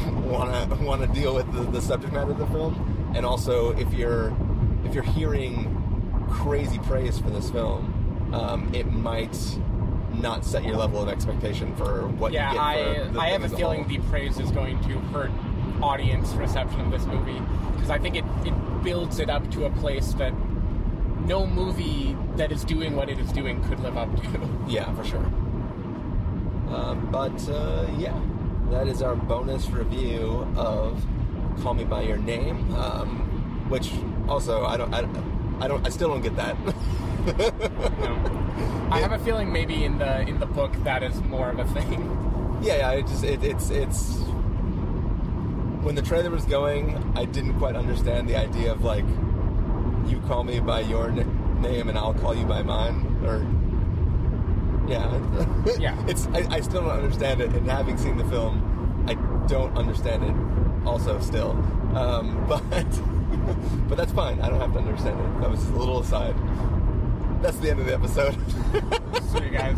wanna 0.24 0.68
wanna 0.82 1.08
deal 1.08 1.34
with 1.34 1.52
the, 1.54 1.64
the 1.64 1.82
subject 1.82 2.14
matter 2.14 2.32
of 2.32 2.38
the 2.38 2.48
film, 2.48 3.14
and 3.16 3.26
also 3.26 3.72
if 3.78 3.94
you're 3.94 4.36
if 4.86 4.94
you're 4.94 5.04
hearing 5.04 5.74
crazy 6.30 6.80
praise 6.80 7.20
for 7.20 7.30
this 7.30 7.50
film, 7.50 8.32
um, 8.34 8.74
it 8.74 8.92
might 8.92 9.38
not 10.14 10.44
set 10.44 10.64
your 10.64 10.76
level 10.76 11.02
of 11.02 11.10
expectation 11.10 11.76
for 11.76 12.08
what 12.08 12.34
yeah, 12.34 12.50
you 12.50 12.56
get. 12.56 12.64
I 12.64 13.06
for 13.06 13.14
the 13.14 13.20
I 13.20 13.30
have 13.30 13.44
a 13.44 13.50
feeling 13.50 13.84
whole. 13.84 13.90
the 13.90 14.10
praise 14.10 14.40
is 14.40 14.52
going 14.52 14.82
to 14.84 15.00
hurt 15.12 15.32
audience 15.82 16.32
reception 16.34 16.82
of 16.82 16.92
this 16.92 17.06
movie 17.06 17.40
because 17.74 17.90
I 17.90 18.00
think 18.00 18.16
it, 18.16 18.26
it 18.46 18.54
builds 18.84 19.20
it 19.20 19.30
up 19.30 19.50
to 19.52 19.66
a 19.66 19.70
place 19.72 20.14
that 20.14 20.34
no 21.26 21.46
movie 21.46 22.16
that 22.36 22.52
is 22.52 22.64
doing 22.64 22.96
what 22.96 23.10
it 23.10 23.20
is 23.20 23.32
doing 23.32 23.64
could 23.64 23.80
live 23.82 23.98
up 23.98 24.16
to. 24.16 24.50
Yeah, 24.68 24.94
for 24.96 25.04
sure. 25.04 25.26
Um, 26.74 27.10
but 27.12 27.50
uh, 27.50 27.88
yeah, 27.98 28.20
that 28.72 28.88
is 28.88 29.02
our 29.02 29.16
bonus 29.16 29.70
review 29.70 30.48
of 30.56 31.04
"Call 31.62 31.74
Me 31.74 31.84
by 31.84 32.02
Your 32.04 32.18
Name," 32.18 32.74
um, 32.76 33.66
which 33.70 33.92
also 34.28 34.66
I 34.66 34.78
don't, 34.78 34.94
I, 34.94 35.02
don't- 35.02 35.58
I 35.60 35.68
don't, 35.68 35.86
I 35.86 35.90
still 35.90 36.10
don't 36.10 36.22
get 36.22 36.36
that. 36.36 36.56
No. 36.66 36.74
I 38.92 39.00
have 39.00 39.12
a 39.12 39.20
feeling 39.20 39.52
maybe 39.52 39.84
in 39.84 39.98
the 39.98 40.22
in 40.22 40.40
the 40.40 40.46
book 40.46 40.72
that 40.84 41.04
is 41.04 41.22
more 41.24 41.50
of 41.50 41.60
a 41.60 41.66
thing. 41.66 42.60
yeah, 42.62 42.78
yeah. 42.78 42.92
It 42.92 43.08
just 43.08 43.24
it, 43.24 43.44
it's 43.44 43.70
it's 43.70 44.16
when 45.84 45.96
the 45.96 46.02
trailer 46.02 46.30
was 46.30 46.46
going, 46.46 46.96
I 47.16 47.26
didn't 47.26 47.58
quite 47.58 47.76
understand 47.76 48.30
the 48.30 48.36
idea 48.38 48.72
of 48.72 48.84
like 48.84 49.06
you 50.08 50.22
call 50.28 50.44
me 50.44 50.60
by 50.62 50.82
your 50.82 51.10
n- 51.10 51.60
name 51.62 51.90
and 51.90 51.98
I'll 51.98 52.14
call 52.14 52.34
you 52.36 52.46
by 52.46 52.62
mine, 52.64 53.18
or 53.26 53.40
yeah, 54.88 55.76
Yeah. 55.80 56.06
It's 56.08 56.28
I, 56.28 56.48
I 56.56 56.62
still 56.62 56.82
don't 56.82 56.92
understand 56.92 57.42
it, 57.42 57.52
and 57.52 57.70
having 57.70 57.98
seen 57.98 58.18
the 58.18 58.26
film, 58.26 59.06
I 59.08 59.14
don't 59.48 59.76
understand 59.78 60.24
it. 60.24 60.88
Also, 60.88 61.20
still, 61.20 61.52
um, 61.96 62.46
but 62.50 62.64
but 63.90 63.98
that's 63.98 64.12
fine. 64.12 64.40
I 64.42 64.50
don't 64.50 64.60
have 64.60 64.74
to 64.74 64.80
understand 64.80 65.20
it. 65.20 65.42
That 65.42 65.50
was 65.50 65.60
just 65.60 65.72
a 65.74 65.76
little 65.78 66.00
aside. 66.00 66.36
That's 67.42 67.58
the 67.58 67.70
end 67.70 67.80
of 67.80 67.86
the 67.86 67.94
episode. 67.94 68.34
See 69.32 69.44
you 69.44 69.50
guys. 69.52 69.78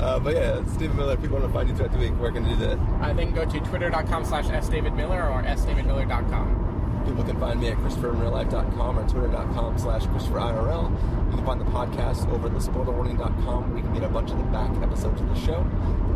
uh, 0.00 0.18
but 0.18 0.34
yeah, 0.34 0.64
Stephen 0.66 0.96
Miller. 0.96 1.14
If 1.14 1.22
people 1.22 1.38
want 1.38 1.48
to 1.48 1.54
find 1.54 1.68
you 1.68 1.74
throughout 1.74 1.92
the 1.92 1.98
week, 1.98 2.12
where 2.20 2.30
can 2.30 2.42
they 2.44 2.50
do 2.50 2.56
that? 2.56 2.78
Uh, 3.00 3.12
then 3.14 3.32
go 3.32 3.44
to 3.44 3.60
twitter.com 3.60 4.24
slash 4.24 4.44
sdavidmiller 4.46 5.30
or 5.30 5.42
sdavidmiller.com. 5.44 6.67
People 7.08 7.24
can 7.24 7.40
find 7.40 7.58
me 7.58 7.68
at 7.68 7.78
ChristopherInRealLife.com 7.78 8.98
or 8.98 9.08
Twitter.com 9.08 9.78
slash 9.78 10.04
ChristopherIRL. 10.04 11.30
You 11.30 11.36
can 11.36 11.46
find 11.46 11.58
the 11.58 11.64
podcast 11.64 12.30
over 12.30 12.48
at 12.48 12.52
thespoilerwarning.com 12.52 13.70
where 13.70 13.78
you 13.78 13.82
can 13.82 13.94
get 13.94 14.04
a 14.04 14.08
bunch 14.08 14.30
of 14.30 14.36
the 14.36 14.44
back 14.44 14.70
episodes 14.82 15.20
of 15.22 15.28
the 15.28 15.40
show. 15.40 15.60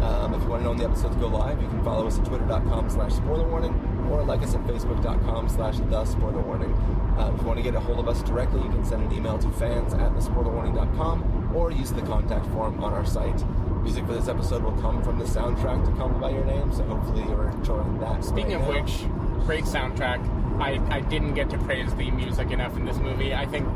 Um, 0.03 0.35
if 0.35 0.43
you 0.43 0.49
want 0.49 0.61
to 0.61 0.65
know 0.65 0.71
when 0.71 0.79
the 0.79 0.85
episodes 0.85 1.17
go 1.17 1.29
live, 1.29 1.63
you 1.63 1.69
can 1.69 1.83
follow 1.83 2.07
us 2.07 2.19
at 2.19 2.27
Twitter.com 2.27 2.91
slash 2.91 3.13
SpoilerWarning 3.13 4.11
or 4.11 4.23
like 4.25 4.43
us 4.43 4.55
at 4.55 4.61
Facebook.com 4.67 5.49
slash 5.49 5.79
The 5.79 6.05
Spoiler 6.05 6.43
Warning. 6.43 6.75
Uh, 7.19 7.33
if 7.35 7.41
you 7.41 7.47
want 7.47 7.57
to 7.59 7.63
get 7.63 7.75
a 7.75 7.81
hold 7.81 7.99
of 7.99 8.09
us 8.09 8.23
directly, 8.23 8.63
you 8.63 8.69
can 8.69 8.85
send 8.85 9.03
an 9.03 9.17
email 9.17 9.39
to 9.39 9.49
fans 9.53 9.95
at 9.95 10.13
thespoilerwarning.com 10.13 11.53
or 11.57 11.71
use 11.71 11.91
the 11.93 12.03
contact 12.03 12.45
form 12.47 12.85
on 12.85 12.93
our 12.93 13.07
site. 13.07 13.43
Music 13.83 14.05
for 14.07 14.13
this 14.13 14.29
episode 14.29 14.63
will 14.63 14.77
come 14.83 15.03
from 15.03 15.19
the 15.19 15.25
soundtrack 15.25 15.85
to 15.87 15.93
Call 15.93 16.11
Me 16.11 16.21
By 16.21 16.31
Your 16.31 16.45
Name, 16.45 16.71
so 16.73 16.85
hopefully 16.85 17.23
you're 17.23 17.51
enjoying 17.51 17.99
that. 18.01 18.23
Speaking 18.23 18.53
right 18.53 18.61
of 18.61 18.69
now. 18.69 18.83
which, 18.83 19.05
great 19.43 19.65
soundtrack. 19.65 20.21
I, 20.61 20.81
I 20.95 21.01
didn't 21.01 21.35
get 21.35 21.51
to 21.51 21.59
praise 21.59 21.95
the 21.95 22.11
music 22.11 22.51
enough 22.51 22.77
in 22.77 22.85
this 22.85 22.99
movie. 22.99 23.35
I 23.35 23.47
think 23.47 23.67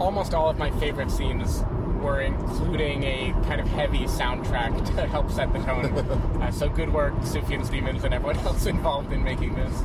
almost 0.00 0.34
all 0.34 0.48
of 0.48 0.58
my 0.58 0.70
favorite 0.78 1.10
scenes 1.10 1.62
were 2.00 2.20
including 2.20 3.02
a 3.04 3.32
kind 3.44 3.60
of 3.60 3.68
heavy 3.68 4.04
soundtrack 4.04 4.84
to 4.96 5.06
help 5.06 5.30
set 5.30 5.52
the 5.52 5.58
tone. 5.60 5.86
uh, 6.42 6.50
so 6.50 6.68
good 6.68 6.92
work, 6.92 7.14
Sufjan 7.20 7.64
Stevens 7.66 8.04
and 8.04 8.14
everyone 8.14 8.38
else 8.46 8.66
involved 8.66 9.12
in 9.12 9.22
making 9.22 9.54
this. 9.54 9.82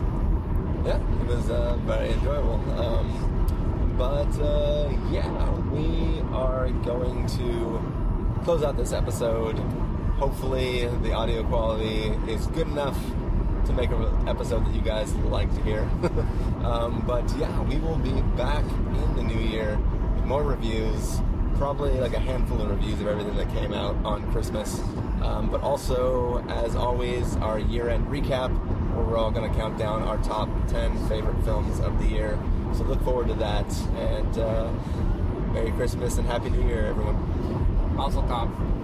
Yeah, 0.86 0.98
it 0.98 1.28
was 1.28 1.50
uh, 1.50 1.76
very 1.82 2.12
enjoyable. 2.12 2.62
Um, 2.80 3.96
but 3.98 4.40
uh, 4.40 4.92
yeah, 5.10 5.60
we 5.72 6.22
are 6.32 6.70
going 6.84 7.26
to 7.28 8.42
close 8.44 8.64
out 8.64 8.78
this 8.78 8.94
episode. 8.94 9.58
Hopefully, 10.20 10.88
the 11.02 11.12
audio 11.12 11.44
quality 11.44 12.08
is 12.32 12.48
good 12.48 12.68
enough 12.68 12.98
to 13.66 13.74
make 13.74 13.90
an 13.90 14.28
episode 14.28 14.66
that 14.66 14.74
you 14.76 14.82
guys 14.82 15.14
like 15.16 15.54
to 15.56 15.62
hear. 15.64 15.82
um, 16.64 17.04
but 17.06 17.24
yeah, 17.38 17.62
we 17.64 17.78
will 17.78 17.98
be 17.98 18.22
back 18.38 18.64
in 18.64 19.16
the 19.16 19.24
new 19.24 19.40
year 19.40 19.78
with 20.16 20.26
more 20.26 20.44
reviews. 20.44 21.20
Probably 21.56 21.92
like 21.94 22.14
a 22.14 22.20
handful 22.20 22.62
of 22.62 22.70
reviews 22.70 23.00
of 23.02 23.08
everything 23.08 23.36
that 23.38 23.50
came 23.50 23.74
out 23.74 23.96
on 24.04 24.30
Christmas. 24.32 24.80
Um, 25.22 25.50
but 25.50 25.62
also, 25.62 26.46
as 26.50 26.76
always, 26.76 27.36
our 27.38 27.60
year 27.60 27.90
end 27.90 28.08
recap 28.08 28.52
where 28.96 29.06
we're 29.06 29.18
all 29.18 29.32
going 29.32 29.50
to 29.50 29.58
count 29.58 29.78
down 29.78 30.04
our 30.04 30.18
top 30.20 30.50
10 30.68 31.08
favorite 31.10 31.42
films 31.44 31.80
of 31.80 32.00
the 32.00 32.08
year. 32.08 32.40
So 32.74 32.84
look 32.84 33.02
forward 33.04 33.28
to 33.28 33.34
that. 33.36 33.66
And 33.96 34.38
uh, 34.38 34.72
Merry 35.54 35.72
Christmas 35.72 36.18
and 36.18 36.28
Happy 36.28 36.50
New 36.50 36.68
Year, 36.68 36.88
everyone. 36.88 37.96
Mazel 37.96 38.24
tov. 38.24 38.75